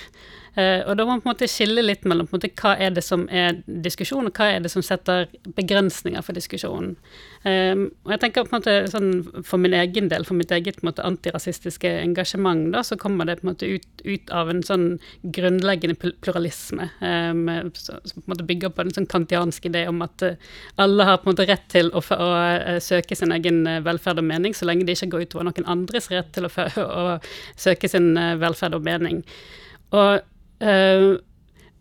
Uh, 0.58 0.82
og 0.88 0.96
da 0.98 1.04
må 1.04 1.14
man 1.14 1.20
på 1.22 1.28
en 1.28 1.34
måte 1.34 1.46
skille 1.50 1.82
litt 1.84 2.06
mellom 2.08 2.26
på 2.26 2.34
en 2.34 2.40
måte, 2.40 2.50
hva 2.58 2.72
er 2.82 2.94
det 2.94 3.04
som 3.06 3.26
er 3.30 3.60
diskusjon, 3.66 4.26
og 4.26 4.34
hva 4.34 4.48
er 4.56 4.64
det 4.64 4.72
som 4.72 4.82
setter 4.82 5.28
begrensninger 5.54 6.24
for 6.26 6.34
diskusjonen. 6.34 6.96
Um, 7.44 7.84
og 8.04 8.14
jeg 8.16 8.22
tenker 8.24 8.44
på 8.44 8.52
en 8.52 8.58
måte 8.58 8.72
sånn 8.92 9.06
For 9.48 9.56
min 9.56 9.72
egen 9.72 10.10
del, 10.10 10.26
for 10.28 10.36
mitt 10.36 10.50
eget 10.52 10.76
på 10.76 10.84
en 10.84 10.90
måte, 10.90 11.04
antirasistiske 11.06 11.88
engasjement, 12.02 12.66
da, 12.74 12.82
så 12.84 12.98
kommer 13.00 13.28
det 13.28 13.38
på 13.40 13.46
en 13.46 13.52
måte 13.52 13.70
ut, 13.70 13.86
ut 14.04 14.32
av 14.36 14.50
en 14.52 14.60
sånn 14.66 14.88
grunnleggende 15.36 15.96
pluralisme. 15.96 16.90
Um, 17.00 17.46
som 17.78 18.02
på 18.02 18.24
en 18.26 18.32
måte 18.34 18.48
bygger 18.48 18.74
på 18.74 18.84
en 18.84 18.92
sånn 18.98 19.08
kantiansk 19.10 19.70
idé 19.70 19.86
om 19.88 20.02
at 20.04 20.26
uh, 20.26 20.50
alle 20.82 21.06
har 21.06 21.22
på 21.22 21.30
en 21.30 21.36
måte 21.36 21.46
rett 21.48 21.68
til 21.72 21.92
å, 21.94 22.02
å, 22.02 22.28
uh, 22.34 22.76
søke 22.82 23.16
sin 23.16 23.32
egen 23.38 23.62
velferd 23.86 24.20
og 24.20 24.26
mening, 24.26 24.56
så 24.56 24.66
lenge 24.66 24.88
det 24.88 24.98
ikke 24.98 25.14
går 25.14 25.28
utover 25.28 25.48
noen 25.48 25.70
andres 25.70 26.10
rett 26.12 26.34
til 26.34 26.50
å, 26.50 26.52
å 27.00 27.06
søke 27.54 27.88
sin 27.88 28.12
velferd 28.42 28.76
og 28.76 28.84
mening. 28.84 29.22
Og 29.96 30.20
Eh, 30.20 30.20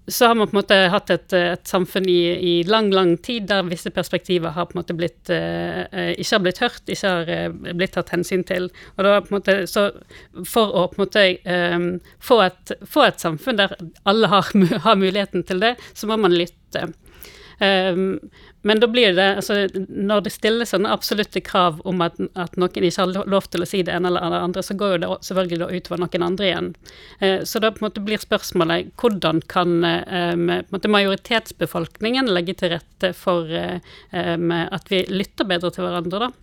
så 0.09 0.25
har 0.25 0.35
man 0.35 0.47
på 0.47 0.55
en 0.55 0.59
måte 0.61 0.77
hatt 0.89 1.11
et, 1.13 1.33
et 1.35 1.67
samfunn 1.67 2.07
i, 2.09 2.21
i, 2.33 2.53
lang, 2.65 2.87
lang 2.95 3.11
tid 3.21 3.49
der 3.49 3.67
visse 3.67 3.91
perspektiver 3.93 4.55
har 4.55 4.69
på 4.69 4.73
en 4.73 4.79
måte 4.79 4.95
blitt 4.97 5.29
uh, 5.29 5.83
ikke 6.15 6.31
har 6.31 6.43
blitt 6.45 6.61
hørt, 6.63 6.81
ikke 6.89 7.11
har 7.11 7.57
blitt 7.77 7.93
tatt 7.97 8.13
hensyn 8.15 8.45
til. 8.47 8.69
Og 8.95 9.03
da 9.05 9.19
på 9.21 9.29
en 9.29 9.37
måte, 9.37 9.57
så 9.69 9.89
For 10.47 10.71
å 10.71 10.87
på 10.89 10.97
en 10.97 11.03
måte 11.03 11.25
få, 12.23 12.39
et, 12.45 12.73
få, 12.87 13.03
et, 13.05 13.21
samfunn 13.21 13.59
der 13.59 13.75
alle 14.09 14.31
har, 14.31 14.49
har, 14.87 14.97
muligheten 14.97 15.45
til 15.45 15.61
det, 15.61 15.75
så 15.93 16.09
må 16.09 16.17
man 16.17 16.33
lytte. 16.33 16.87
Um, 17.59 18.19
men 18.61 18.79
da 18.79 18.87
blir 18.87 19.11
det 19.17 19.25
altså, 19.41 19.67
Når 19.75 20.21
det 20.23 20.31
stilles 20.31 20.71
sånne 20.71 20.93
absolutte 20.95 21.41
krav 21.43 21.81
om 21.87 21.99
at, 22.05 22.15
at, 22.39 22.55
noen 22.55 22.87
ikke 22.87 23.03
har 23.03 23.27
lov 23.27 23.49
til 23.51 23.63
å 23.63 23.67
si 23.67 23.81
det 23.83 23.91
ene 23.95 24.07
eller 24.07 24.31
det 24.31 24.41
andre, 24.47 24.63
så 24.63 24.77
går 24.79 24.93
jo 24.93 25.01
det 25.03 25.11
selvfølgelig 25.27 25.69
utover 25.79 26.03
noen 26.03 26.25
andre 26.29 26.47
igjen. 26.49 26.69
Eh, 27.19 27.43
så 27.43 27.59
da 27.59 27.73
på 27.73 27.83
en 27.83 27.89
måte 27.89 28.03
blir 28.03 28.21
spørsmålet 28.21 28.93
hvordan 28.99 29.43
kan 29.51 29.75
måte, 29.83 30.91
majoritetsbefolkningen 30.91 32.31
legge 32.31 32.55
til 32.59 32.75
rette 32.77 33.13
for 33.17 33.51
eh, 33.51 33.79
at 34.11 34.91
vi 34.91 35.03
lytter 35.11 35.47
bedre 35.47 35.71
til 35.75 35.87
hverandre, 35.87 36.29
da? 36.29 36.33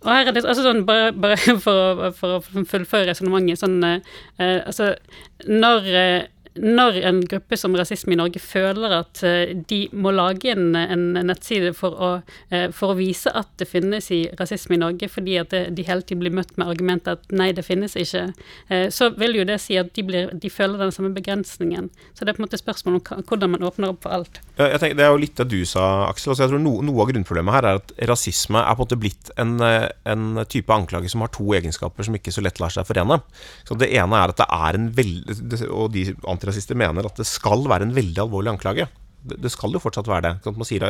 Og 0.00 0.08
her 0.08 0.30
er 0.30 0.34
det 0.34 0.44
altså 0.48 0.64
sånn, 0.64 0.84
Bare, 0.88 1.12
bare 1.12 1.36
for, 1.64 1.76
å, 1.76 2.10
for 2.16 2.38
å 2.38 2.64
fullføre 2.68 3.10
resonnementet 3.10 3.60
sånn 3.60 3.80
eh, 3.84 4.60
Altså, 4.64 4.94
når 5.48 5.90
eh, 5.92 6.20
når 6.60 6.98
en 7.08 7.20
gruppe 7.24 7.56
som 7.56 7.74
Rasisme 7.76 8.12
i 8.14 8.18
Norge 8.20 8.40
føler 8.42 8.92
at 8.92 9.22
eh, 9.26 9.52
de 9.68 9.80
må 9.96 10.12
lage 10.12 10.52
en, 10.52 10.74
en 10.76 11.04
nettside 11.24 11.72
for 11.76 11.96
å, 11.96 12.10
eh, 12.52 12.68
for 12.76 12.92
å, 12.92 12.98
vise 12.98 13.32
at 13.36 13.48
det 13.60 13.68
finnes 13.70 14.10
i 14.12 14.20
rasisme 14.36 14.76
i 14.76 14.80
Norge, 14.82 15.08
fordi 15.08 15.38
at 15.40 15.54
det, 15.54 15.62
de 15.78 15.86
hele 15.86 16.04
tiden 16.04 16.20
blir 16.20 16.34
møtt 16.36 16.52
med 16.60 16.68
argumentet 16.68 17.16
at 17.16 17.32
nei, 17.32 17.50
det 17.56 17.64
finnes 17.64 17.96
ikke, 17.96 18.26
eh, 18.68 18.88
så 18.92 19.10
vil 19.16 19.38
jo 19.38 19.46
det 19.48 19.56
si 19.62 19.78
at 19.80 19.92
de, 19.96 20.04
blir, 20.04 20.34
de 20.36 20.52
føler 20.52 20.82
den 20.82 20.92
samme 20.94 21.12
begrensningen. 21.16 21.88
Så 22.12 22.26
det 22.26 22.34
er 22.34 22.38
på 22.38 22.44
en 22.44 22.48
måte 22.48 22.60
spørsmål 22.60 23.00
om 23.00 23.24
hvordan 23.24 23.54
man 23.54 23.64
åpner 23.70 23.94
opp 23.94 24.04
for 24.04 24.18
alt. 24.18 24.42
Tenker, 24.58 24.98
det 24.98 25.06
er 25.06 25.14
jo 25.14 25.22
litt 25.22 25.40
det 25.40 25.48
du 25.52 25.60
sa, 25.68 26.10
Aksel. 26.10 26.34
Altså 26.34 26.44
jeg 26.44 26.52
tror 26.52 26.62
no, 26.62 26.76
Noe 26.84 27.04
av 27.04 27.10
grunnproblemet 27.12 27.56
her 27.56 27.68
er 27.70 27.80
at 27.80 27.94
rasisme 28.10 28.60
er 28.60 28.76
på 28.76 28.82
en 28.82 28.88
måte 28.88 29.00
blitt 29.00 29.32
en, 29.40 29.56
en 29.60 30.44
type 30.50 30.74
anklage 30.74 31.08
som 31.12 31.24
har 31.24 31.32
to 31.32 31.46
egenskaper 31.56 32.06
som 32.06 32.16
ikke 32.18 32.34
så 32.34 32.44
lett 32.44 32.60
lar 32.60 32.72
seg 32.74 32.88
forene. 32.88 33.20
Så 33.64 33.78
Det 33.80 33.88
ene 33.96 34.20
er 34.20 34.34
at 34.34 34.40
det 34.40 34.48
er 34.50 34.76
en 34.76 34.88
veldig 34.96 35.38
Og 35.70 35.92
de 35.94 36.04
antirasister 36.50 36.78
mener 36.78 37.06
at 37.06 37.20
det 37.20 37.28
skal 37.28 37.64
være 37.70 37.86
en 37.86 37.94
veldig 37.96 38.26
alvorlig 38.26 38.52
anklage. 38.52 38.88
Det, 39.20 39.50
skal 39.52 39.74
jo 39.76 39.82
fortsatt 39.82 40.08
være 40.08 40.30
det. 40.30 40.54
Sier, 40.64 40.84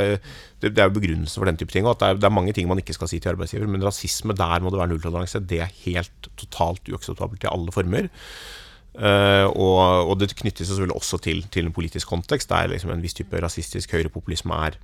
det, 0.62 0.70
er 0.78 0.86
jo 0.86 0.94
begrunnelsen 0.94 1.40
for 1.40 1.48
den 1.48 1.58
type 1.58 1.74
ting. 1.74 1.86
At 1.90 2.00
det 2.00 2.24
er, 2.24 2.32
mange 2.32 2.54
ting 2.54 2.68
man 2.70 2.78
ikke 2.78 2.94
skal 2.94 3.10
si 3.10 3.18
til 3.18 3.32
arbeidsgiver, 3.32 3.66
men 3.66 3.82
rasisme, 3.82 4.36
der 4.38 4.62
må 4.62 4.70
det 4.70 4.78
være 4.78 4.92
nulltoleranse. 4.92 5.42
Det 5.50 5.60
er 5.64 5.74
helt 5.84 6.30
totalt 6.38 6.86
uakseptabelt 6.88 7.44
i 7.44 7.50
alle 7.50 7.74
former. 7.74 8.08
Uh, 8.90 9.46
og, 9.54 10.16
det 10.18 10.34
knyttes 10.34 10.66
selvfølgelig 10.66 10.96
også 10.98 11.20
til, 11.22 11.44
til 11.50 11.68
en 11.68 11.74
politisk 11.74 12.10
kontekst, 12.10 12.50
der 12.50 12.70
liksom 12.70 12.90
en 12.90 13.02
viss 13.02 13.14
type 13.14 13.38
rasistisk 13.42 13.92
høyrepopulisme 13.94 14.56
er 14.66 14.78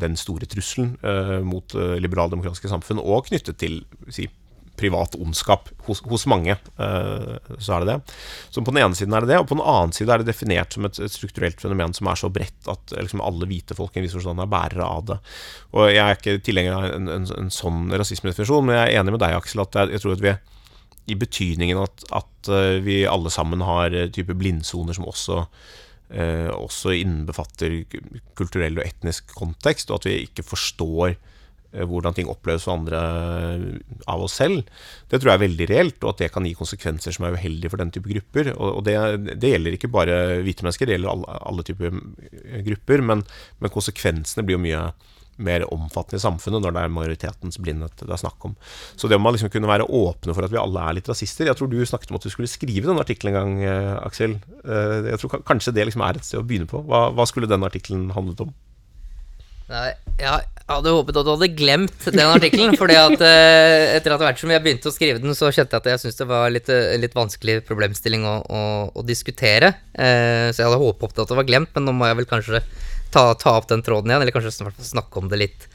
den 0.00 0.14
store 0.18 0.46
trusselen 0.46 0.94
uh, 1.02 1.40
mot 1.46 1.74
uh, 1.74 1.96
liberaldemokratiske 2.02 2.70
samfunn, 2.70 3.02
og 3.02 3.26
knyttet 3.30 3.58
til 3.58 3.80
si, 4.12 4.28
privat 4.76 5.14
ondskap 5.14 5.68
hos, 5.86 6.00
hos 6.10 6.26
mange. 6.30 6.56
Uh, 6.78 7.36
så 7.58 7.76
er 7.76 7.84
det 7.84 7.92
det. 7.92 8.14
Så 8.50 8.62
på 8.64 8.74
den 8.74 8.82
ene 8.82 8.98
siden 8.98 9.14
er 9.14 9.24
det 9.24 9.32
det, 9.32 9.40
og 9.42 9.48
på 9.50 9.58
den 9.58 9.66
annen 9.66 9.94
side 9.94 10.12
er 10.12 10.22
det 10.22 10.30
definert 10.30 10.74
som 10.74 10.88
et, 10.88 10.98
et 11.02 11.12
strukturelt 11.14 11.62
fenomen 11.62 11.94
som 11.96 12.10
er 12.10 12.18
så 12.20 12.30
bredt 12.32 12.70
at 12.70 12.96
liksom, 12.96 13.22
alle 13.24 13.48
hvite 13.50 13.76
folk 13.78 13.94
i 13.94 14.02
en 14.02 14.06
viss 14.06 14.16
forstand 14.16 14.42
er 14.42 14.50
bærere 14.50 14.88
av 14.88 15.06
det. 15.10 15.20
Og 15.76 15.92
Jeg 15.92 16.02
er 16.04 16.18
ikke 16.18 16.40
tilhenger 16.46 16.78
av 16.78 16.88
en, 16.90 17.12
en, 17.18 17.28
en 17.38 17.54
sånn 17.54 17.86
rasismedefinisjon, 17.94 18.66
men 18.66 18.78
jeg 18.78 18.90
er 18.90 19.02
enig 19.02 19.16
med 19.16 19.24
deg, 19.24 19.38
Aksel, 19.38 19.64
at 19.64 19.78
jeg, 19.78 19.94
jeg 19.94 20.04
tror 20.04 20.16
at 20.16 20.26
vi 20.26 20.34
i 21.04 21.18
betydningen 21.20 21.82
at, 21.84 22.06
at 22.16 22.50
uh, 22.50 22.76
vi 22.84 23.02
alle 23.08 23.32
sammen 23.32 23.64
har 23.64 23.94
type 24.14 24.36
blindsoner 24.38 24.96
som 24.96 25.08
også 25.10 25.46
også 26.14 26.92
innbefatter 26.94 27.72
kulturell 28.38 28.76
og 28.76 28.84
etnisk 28.84 29.32
kontekst, 29.34 29.88
og 29.90 30.02
at 30.02 30.04
vi 30.06 30.12
ikke 30.28 30.44
forstår 30.46 31.16
Eh, 31.16 31.33
hvordan 31.82 32.14
ting 32.14 32.28
oppleves 32.30 32.66
for 32.66 32.76
andre 32.76 33.00
eh, 33.00 33.64
av 34.10 34.22
oss 34.26 34.36
selv, 34.38 34.68
det 35.10 35.18
tror 35.18 35.32
jeg 35.32 35.40
er 35.40 35.46
veldig 35.46 35.68
reelt, 35.70 35.98
og 36.02 36.12
at 36.12 36.22
det 36.22 36.30
kan 36.34 36.46
gi 36.46 36.54
konsekvenser 36.58 37.16
som 37.16 37.26
er 37.26 37.38
uheldige 37.38 37.72
for 37.72 37.82
den 37.82 37.90
type 37.94 38.10
grupper. 38.10 38.52
Og 38.54 38.84
det, 38.86 38.94
det 39.42 39.54
gjelder 39.54 39.78
ikke 39.78 39.90
bare 39.94 40.20
hvite 40.46 40.66
mennesker, 40.66 40.88
det 40.88 40.98
gjelder 40.98 41.14
alle, 41.14 41.40
alle 41.50 41.66
typer 41.66 41.90
eh, 41.90 42.62
grupper, 42.68 43.04
men, 43.10 43.26
men, 43.58 43.74
konsekvensene 43.74 44.46
blir 44.46 44.58
jo 44.58 44.64
mye 44.68 44.86
mer 45.44 45.64
omfattende 45.74 46.20
i 46.20 46.22
samfunnet 46.22 46.62
når 46.62 46.74
det 46.76 46.82
er 46.84 46.92
majoritetens 46.94 47.56
blindhet 47.58 48.04
det 48.04 48.12
er 48.14 48.20
snakk 48.20 48.44
om. 48.46 48.52
Så 48.94 49.08
det 49.10 49.16
må 49.18 49.26
man 49.26 49.34
liksom 49.34 49.50
kunne 49.50 49.66
være 49.66 49.88
åpne 49.90 50.30
for 50.30 50.46
at 50.46 50.52
vi 50.52 50.60
alle 50.60 50.84
er 50.84 50.94
litt 50.94 51.10
rasister. 51.10 51.48
Jeg 51.50 51.58
tror 51.58 51.72
du 51.72 51.80
snakket 51.82 52.12
om 52.12 52.20
at 52.20 52.28
du 52.28 52.30
skulle 52.30 52.46
skrive 52.52 52.86
den 52.86 53.02
artikkelen 53.02 53.34
en 53.34 53.40
gang, 53.40 53.96
Aksel. 54.06 54.36
Jeg 54.62 55.18
tror 55.18 55.42
kanskje 55.42 55.74
det 55.74 55.88
liksom 55.88 56.06
er 56.06 56.20
et 56.20 56.28
sted 56.28 56.38
å 56.38 56.46
begynne 56.46 56.70
på. 56.70 56.84
Hva, 56.86 57.08
hva 57.18 57.26
skulle 57.26 57.50
den 57.50 57.66
artikkelen 57.66 58.12
handlet 58.14 58.44
om? 58.46 58.54
Nei, 59.64 59.94
jeg 60.20 60.44
hadde 60.68 60.92
håpet 60.92 61.16
at 61.16 61.24
du 61.24 61.30
hadde 61.32 61.48
glemt 61.56 62.06
den 62.12 62.28
artikkelen. 62.28 62.76
fordi 62.80 62.96
at 63.00 63.16
uh, 63.16 63.94
etter 63.96 64.16
hvert 64.20 64.40
som 64.40 64.52
jeg 64.52 64.62
begynte 64.64 64.90
å 64.90 64.94
skrive 64.94 65.22
den, 65.22 65.36
så 65.36 65.48
kjente 65.48 65.78
jeg 65.78 65.82
at 65.82 65.88
jeg 65.92 66.02
syntes 66.02 66.20
det 66.20 66.28
var 66.28 66.52
litt, 66.52 66.68
uh, 66.68 66.92
litt 67.00 67.16
vanskelig 67.16 67.62
problemstilling 67.68 68.26
å, 68.28 68.34
å, 68.44 68.62
å 68.92 69.06
diskutere. 69.08 69.72
Eh, 69.96 70.50
så 70.52 70.60
jeg 70.60 70.68
hadde 70.68 70.82
håpet 70.82 71.24
at 71.24 71.32
det 71.32 71.40
var 71.40 71.48
glemt, 71.48 71.72
men 71.76 71.88
nå 71.88 71.96
må 71.96 72.10
jeg 72.10 72.20
vel 72.20 72.28
kanskje 72.28 72.62
ta, 73.14 73.30
ta 73.40 73.56
opp 73.56 73.70
den 73.72 73.84
tråden 73.86 74.12
igjen. 74.12 74.26
Eller 74.26 74.36
kanskje 74.36 74.52
snakke 74.84 75.22
om 75.22 75.32
det 75.32 75.40
litt 75.40 75.68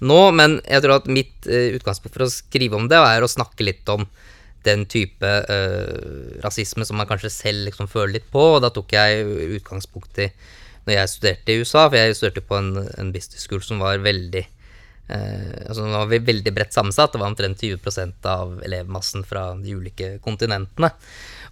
nå. 0.00 0.20
Men 0.36 0.58
jeg 0.64 0.84
tror 0.84 0.98
at 0.98 1.12
mitt 1.12 1.44
utgangspunkt 1.44 2.16
for 2.16 2.26
å 2.26 2.32
skrive 2.32 2.80
om 2.80 2.88
det, 2.88 3.00
er 3.00 3.24
å 3.24 3.30
snakke 3.30 3.68
litt 3.68 3.88
om 3.92 4.08
den 4.64 4.86
type 4.88 5.28
rasisme 6.40 6.86
som 6.88 6.96
man 6.96 7.04
kanskje 7.04 7.28
selv 7.28 7.66
liksom 7.68 7.90
føler 7.92 8.16
litt 8.16 8.28
på. 8.32 8.54
Og 8.56 8.62
da 8.64 8.72
tok 8.72 8.96
jeg 8.96 9.26
utgangspunkt 9.58 10.24
i 10.24 10.30
når 10.84 10.98
jeg 10.98 11.12
studerte 11.12 11.54
i 11.54 11.62
USA, 11.62 11.86
for 11.88 11.98
jeg 11.98 12.18
studerte 12.18 12.44
på 12.48 12.58
en, 12.58 12.74
en 13.00 13.12
business 13.14 13.46
school 13.48 13.62
som 13.64 13.82
var 13.82 14.02
veldig 14.04 14.42
eh, 14.42 15.54
altså 15.68 15.84
den 15.84 15.94
var 15.96 16.10
veldig 16.12 16.54
bredt 16.56 16.76
sammensatt. 16.76 17.14
Det 17.14 17.22
var 17.22 17.32
omtrent 17.32 17.62
20% 17.62 18.28
av 18.30 18.58
elevmassen 18.66 19.24
fra 19.28 19.50
de 19.60 19.78
ulike 19.78 20.16
kontinentene. 20.24 20.92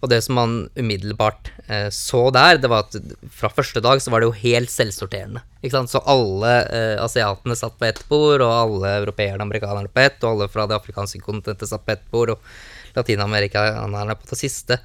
Og 0.02 0.10
det 0.10 0.18
som 0.24 0.34
man 0.34 0.54
umiddelbart 0.74 1.52
eh, 1.68 1.88
så 1.94 2.24
der, 2.34 2.58
det 2.58 2.70
var 2.70 2.88
at 2.88 2.96
fra 3.30 3.50
første 3.54 3.80
dag 3.84 4.02
så 4.02 4.10
var 4.10 4.20
det 4.20 4.32
jo 4.32 4.40
helt 4.42 4.72
selvsorterende. 4.72 5.44
Så 5.86 6.02
alle 6.10 6.54
eh, 6.66 6.96
asiatene 6.98 7.54
satt 7.58 7.78
på 7.78 7.86
ett 7.86 8.02
bord, 8.10 8.42
og 8.42 8.50
alle 8.50 8.96
europeerne 8.98 9.38
og 9.38 9.46
amerikanerne 9.46 9.92
på 9.92 10.02
ett, 10.02 10.18
og 10.24 10.32
alle 10.32 10.50
fra 10.50 10.66
det 10.66 10.76
afrikanske 10.80 11.22
kontinentet 11.22 11.70
satt 11.70 11.86
på 11.86 11.94
ett 11.94 12.08
bord, 12.10 12.34
og 12.34 12.96
latinamerikanerne 12.96 14.18
på 14.18 14.32
det 14.32 14.40
siste. 14.40 14.80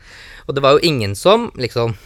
Og 0.45 0.55
det 0.55 0.63
var 0.63 0.77
jo 0.77 0.85
ingen 0.85 1.17
som 1.17 1.49
liksom 1.57 1.97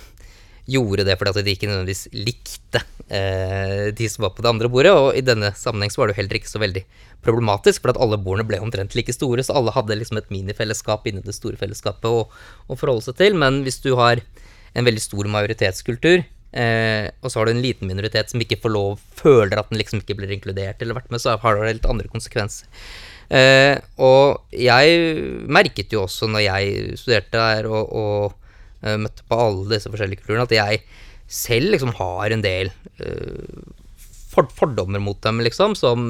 gjorde 0.69 1.05
det 1.07 1.17
fordi 1.19 1.33
at 1.33 1.45
de 1.45 1.53
ikke 1.55 1.69
nødvendigvis 1.69 2.07
likte 2.13 2.81
eh, 3.07 3.89
de 3.95 4.09
som 4.09 4.25
var 4.25 4.33
på 4.35 4.43
det 4.45 4.51
andre 4.51 4.69
bordet. 4.71 4.93
Og 4.95 5.15
i 5.17 5.23
denne 5.25 5.53
sammenheng 5.57 5.93
så 5.93 6.01
var 6.01 6.09
det 6.09 6.15
jo 6.15 6.21
heller 6.21 6.39
ikke 6.39 6.51
så 6.51 6.61
veldig 6.61 6.83
problematisk, 7.25 7.83
for 7.83 7.93
at 7.93 8.01
alle 8.01 8.19
bordene 8.21 8.47
ble 8.49 8.61
omtrent 8.63 8.95
like 8.97 9.13
store, 9.13 9.43
så 9.45 9.55
alle 9.57 9.73
hadde 9.75 9.97
liksom 9.99 10.19
et 10.21 10.31
minifellesskap 10.33 11.05
inni 11.09 11.23
det 11.25 11.37
store 11.37 11.59
fellesskapet 11.59 12.09
å, 12.09 12.25
å 12.67 12.77
forholde 12.77 13.05
seg 13.09 13.19
til. 13.21 13.37
Men 13.37 13.61
hvis 13.65 13.81
du 13.83 13.93
har 13.99 14.23
en 14.73 14.87
veldig 14.87 15.03
stor 15.03 15.29
majoritetskultur, 15.29 16.25
eh, 16.57 17.07
og 17.21 17.31
så 17.31 17.41
har 17.41 17.47
du 17.47 17.55
en 17.55 17.63
liten 17.63 17.89
minoritet 17.91 18.31
som 18.31 18.41
ikke 18.41 18.61
får 18.63 18.75
lov, 18.75 18.99
føler 19.19 19.59
at 19.59 19.71
den 19.71 19.81
liksom 19.81 20.01
ikke 20.01 20.17
blir 20.19 20.33
inkludert 20.33 20.81
eller 20.81 20.97
vært 20.97 21.11
med, 21.13 21.23
så 21.23 21.37
har 21.37 21.57
det 21.57 21.73
helt 21.73 21.89
andre 21.89 22.11
konsekvenser. 22.11 22.69
Eh, 23.31 23.77
og 24.03 24.41
jeg 24.51 25.45
merket 25.47 25.93
jo 25.93 26.03
også 26.03 26.27
når 26.27 26.45
jeg 26.49 26.97
studerte 26.99 27.39
der 27.39 27.69
og, 27.69 27.93
og 27.95 28.40
møtte 28.81 29.25
på 29.29 29.37
alle 29.37 29.75
disse 29.75 29.91
forskjellige 29.91 30.23
kulturene, 30.23 30.47
at 30.47 30.55
jeg 30.55 30.81
selv 31.31 31.71
liksom 31.75 31.93
har 31.99 32.33
en 32.33 32.43
del 32.43 32.71
for, 34.31 34.47
fordommer 34.57 35.01
mot 35.03 35.19
dem, 35.23 35.41
liksom, 35.45 35.75
som 35.77 36.07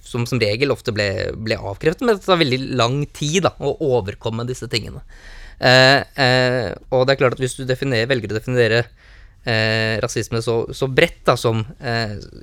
som, 0.00 0.24
som 0.28 0.40
regel 0.40 0.72
ofte 0.74 0.94
ble, 0.94 1.06
ble 1.36 1.58
avkreftet, 1.58 2.04
men 2.04 2.16
det 2.16 2.24
tar 2.24 2.40
veldig 2.40 2.60
lang 2.78 3.02
tid 3.16 3.42
da, 3.46 3.54
å 3.60 3.74
overkomme 3.92 4.46
disse 4.48 4.68
tingene. 4.72 5.04
Uh, 5.62 6.72
og 6.90 7.04
det 7.06 7.14
er 7.14 7.20
klart 7.20 7.36
at 7.36 7.42
hvis 7.42 7.54
du 7.60 7.66
velger 7.68 8.32
å 8.32 8.38
definere 8.38 8.84
rasisme 10.02 10.38
så, 10.38 10.68
så, 10.70 10.86
bredt 10.86 11.24
da, 11.26 11.34
som 11.34 11.64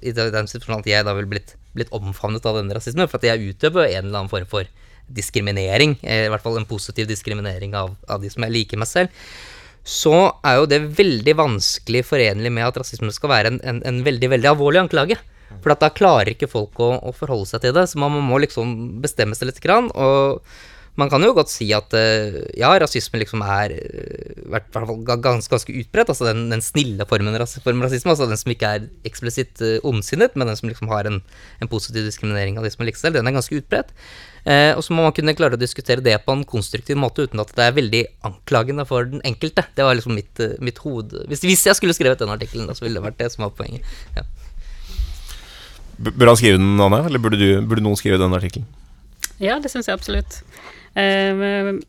i 0.03 0.11
den 0.11 0.49
situasjonen 0.51 0.81
at 0.81 0.89
jeg 0.89 1.05
da 1.07 1.13
ville 1.15 1.31
blitt 1.31 1.53
blitt 1.75 1.91
omfavnet 1.95 2.45
av 2.49 2.59
denne 2.59 2.75
rasismen, 2.77 3.09
for 3.09 3.19
at 3.19 3.27
jeg 3.29 3.53
utøver 3.53 3.87
en 3.87 4.07
eller 4.07 4.23
annen 4.23 4.31
form 4.31 4.47
for 4.49 4.69
diskriminering, 5.15 5.97
eh, 6.03 6.25
i 6.27 6.31
hvert 6.31 6.43
fall 6.43 6.59
en 6.59 6.67
positiv 6.69 7.07
diskriminering 7.09 7.75
av, 7.77 7.95
av 8.07 8.21
de 8.21 8.31
som 8.31 8.45
jeg 8.45 8.55
liker 8.55 8.81
meg 8.81 8.89
selv, 8.89 9.25
så 9.89 10.15
er 10.45 10.59
jo 10.59 10.69
det 10.69 10.83
veldig 10.99 11.33
vanskelig 11.39 12.03
forenlig 12.05 12.51
med 12.53 12.67
at 12.67 12.77
rasisme 12.81 13.11
skal 13.15 13.31
være 13.31 13.53
en, 13.53 13.59
en, 13.65 13.83
en 13.89 14.01
veldig, 14.05 14.29
veldig 14.35 14.51
alvorlig 14.51 14.83
anklage. 14.83 15.17
For 15.63 15.73
da 15.73 15.89
klarer 15.89 16.35
ikke 16.35 16.49
folk 16.49 16.77
å, 16.83 16.91
å, 17.09 17.13
forholde 17.15 17.49
seg 17.49 17.63
til 17.63 17.73
det, 17.73 17.87
så 17.89 17.99
man 18.01 18.13
må 18.21 18.37
liksom 18.43 18.99
bestemme 19.01 19.37
seg 19.37 19.49
litt. 19.49 19.61
Grann, 19.63 19.89
og 19.97 20.45
man 20.99 21.11
kan 21.11 21.23
jo 21.23 21.33
godt 21.37 21.51
si 21.51 21.69
at 21.75 21.93
uh, 21.95 22.39
ja, 22.57 22.71
rasisme 22.81 23.21
liksom 23.21 23.43
er 23.45 23.75
uh, 23.75 24.41
hvert 24.53 24.67
fall 24.73 24.89
ganske, 25.07 25.51
ganske 25.51 25.75
utbredt. 25.81 26.11
Altså 26.11 26.27
den, 26.29 26.47
den 26.51 26.63
snille 26.65 27.07
formen 27.09 27.35
for 27.35 27.73
rasisme, 27.83 28.13
altså 28.13 28.27
den 28.29 28.39
som 28.39 28.53
ikke 28.53 28.73
er 28.77 28.89
eksplisitt 29.07 29.63
uh, 29.63 29.77
ondsinnet, 29.87 30.35
men 30.35 30.49
den 30.49 30.59
som 30.59 30.71
liksom 30.71 30.91
har 30.91 31.09
en, 31.09 31.21
en, 31.59 31.71
positiv 31.71 32.05
diskriminering 32.07 32.59
av 32.59 32.67
de 32.67 32.73
som 32.73 32.83
er 32.83 32.91
likestilt, 32.91 33.17
den 33.17 33.29
er 33.29 33.37
ganske 33.37 33.61
utbredt. 33.61 33.93
Eh, 34.47 34.71
og 34.71 34.81
så 34.85 34.95
må 34.95 35.03
man 35.03 35.13
kunne 35.13 35.35
klare 35.35 35.57
å 35.57 35.59
diskutere 35.59 36.01
det 36.01 36.15
på 36.23 36.33
en 36.33 36.45
konstruktiv 36.47 36.97
måte 36.97 37.25
uten 37.27 37.41
at 37.43 37.51
det 37.57 37.65
er 37.65 37.75
veldig 37.75 38.03
anklagende 38.25 38.85
for 38.87 39.05
den 39.11 39.21
enkelte. 39.27 39.65
Det 39.75 39.85
var 39.85 39.97
liksom 39.99 40.15
mitt, 40.15 40.41
mitt 40.63 40.79
hoved... 40.81 41.13
Hvis, 41.27 41.43
hvis, 41.43 41.65
jeg 41.67 41.77
skulle 41.77 41.95
skrevet 41.97 42.23
den 42.23 42.31
artikkelen, 42.33 42.71
så 42.73 42.85
ville 42.85 42.97
det 42.97 43.05
vært 43.09 43.19
det 43.19 43.29
som 43.35 43.45
var 43.45 43.53
poenget. 43.57 43.85
Ja. 44.15 44.23
Burde 45.99 46.31
han 46.31 46.39
skrive 46.39 46.57
den, 46.61 46.79
Anne? 46.79 47.03
Eller 47.09 47.21
burde, 47.21 47.39
du, 47.39 47.49
burde 47.67 47.83
noen 47.83 47.99
skrive 47.99 48.21
den 48.21 48.35
artikkelen? 48.35 48.67
Ja, 49.43 49.59
det 49.59 49.71
syns 49.71 49.91
jeg 49.91 49.99
absolutt. 49.99 50.39
Uh, 50.99 51.79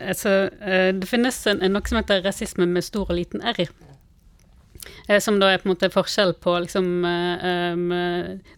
altså, 0.00 0.34
uh, 0.62 0.90
det 0.96 1.08
finnes 1.08 1.40
en, 1.50 1.60
en, 1.62 1.74
noe 1.74 1.88
som 1.88 2.00
heter 2.00 2.24
rasisme 2.24 2.68
med 2.70 2.86
stor 2.86 3.10
og 3.10 3.18
liten 3.18 3.44
r. 3.44 3.60
Uh, 5.08 5.18
som 5.20 5.38
da 5.40 5.50
er 5.52 5.60
på 5.60 5.68
en 5.68 5.74
måte 5.74 5.90
forskjell 5.92 6.34
på 6.44 6.56
liksom, 6.64 6.88
um, 7.04 7.92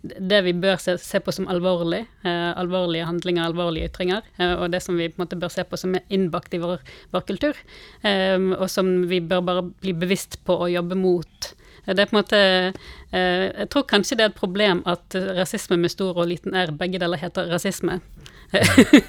det 0.02 0.40
vi 0.46 0.54
bør 0.62 0.78
se, 0.82 0.96
se 1.02 1.20
på 1.22 1.34
som 1.34 1.48
alvorlig, 1.50 2.04
alvorlige 2.26 3.08
handlinger, 3.08 3.48
alvorlige 3.48 3.90
ytringer, 3.90 4.26
og 4.60 4.70
det 4.74 4.82
som 4.84 4.98
vi 4.98 5.08
på 5.10 5.18
en 5.20 5.26
måte 5.26 5.38
bør 5.42 5.52
se 5.54 5.66
på 5.66 5.78
som 5.80 5.94
er 5.98 6.06
innbakt 6.14 6.54
i 6.54 6.62
vår, 6.62 6.82
vår 7.14 7.26
kultur, 7.28 7.58
um, 8.02 8.52
og 8.56 8.68
som 8.70 8.90
vi 9.10 9.22
bør 9.22 9.46
bare 9.46 9.68
bli 9.70 9.94
bevisst 9.96 10.40
på 10.46 10.58
å 10.66 10.70
jobbe 10.70 10.98
mot. 10.98 11.52
Det 11.86 12.02
er 12.02 12.08
på 12.10 12.16
en 12.16 12.18
måte 12.18 12.38
Jeg 13.14 13.68
tror 13.70 13.84
kanskje 13.86 14.16
det 14.18 14.24
er 14.24 14.32
et 14.32 14.40
problem 14.40 14.80
at 14.90 15.14
rasisme 15.36 15.78
med 15.78 15.92
stor 15.92 16.18
og 16.18 16.26
liten 16.26 16.56
r, 16.58 16.72
begge 16.74 16.98
deler 16.98 17.20
heter 17.20 17.46
rasisme. 17.52 18.00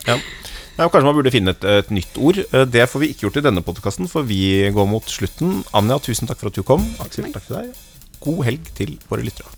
ja. 0.06 0.22
Ja, 0.78 0.86
kanskje 0.94 1.08
man 1.08 1.16
burde 1.18 1.34
finne 1.34 1.56
et, 1.56 1.64
et, 1.66 1.88
nytt 1.90 2.20
ord. 2.22 2.38
Eh, 2.46 2.66
det 2.70 2.86
får 2.92 3.02
vi 3.02 3.12
ikke 3.14 3.28
gjort 3.28 3.40
i 3.42 3.46
denne 3.48 3.66
podkasten, 3.66 4.10
for 4.12 4.28
vi 4.30 4.70
går 4.74 4.90
mot 4.90 5.10
slutten. 5.10 5.64
Anja, 5.78 5.98
tusen 6.06 6.30
takk 6.30 6.44
for 6.44 6.52
at 6.52 6.60
du 6.60 6.66
kom. 6.68 6.86
Aksel, 7.02 7.32
takk 7.34 7.50
til 7.50 7.64
deg. 7.64 7.86
God 8.22 8.44
helg 8.46 8.74
til 8.78 9.00
våre 9.10 9.26
lyttere. 9.26 9.57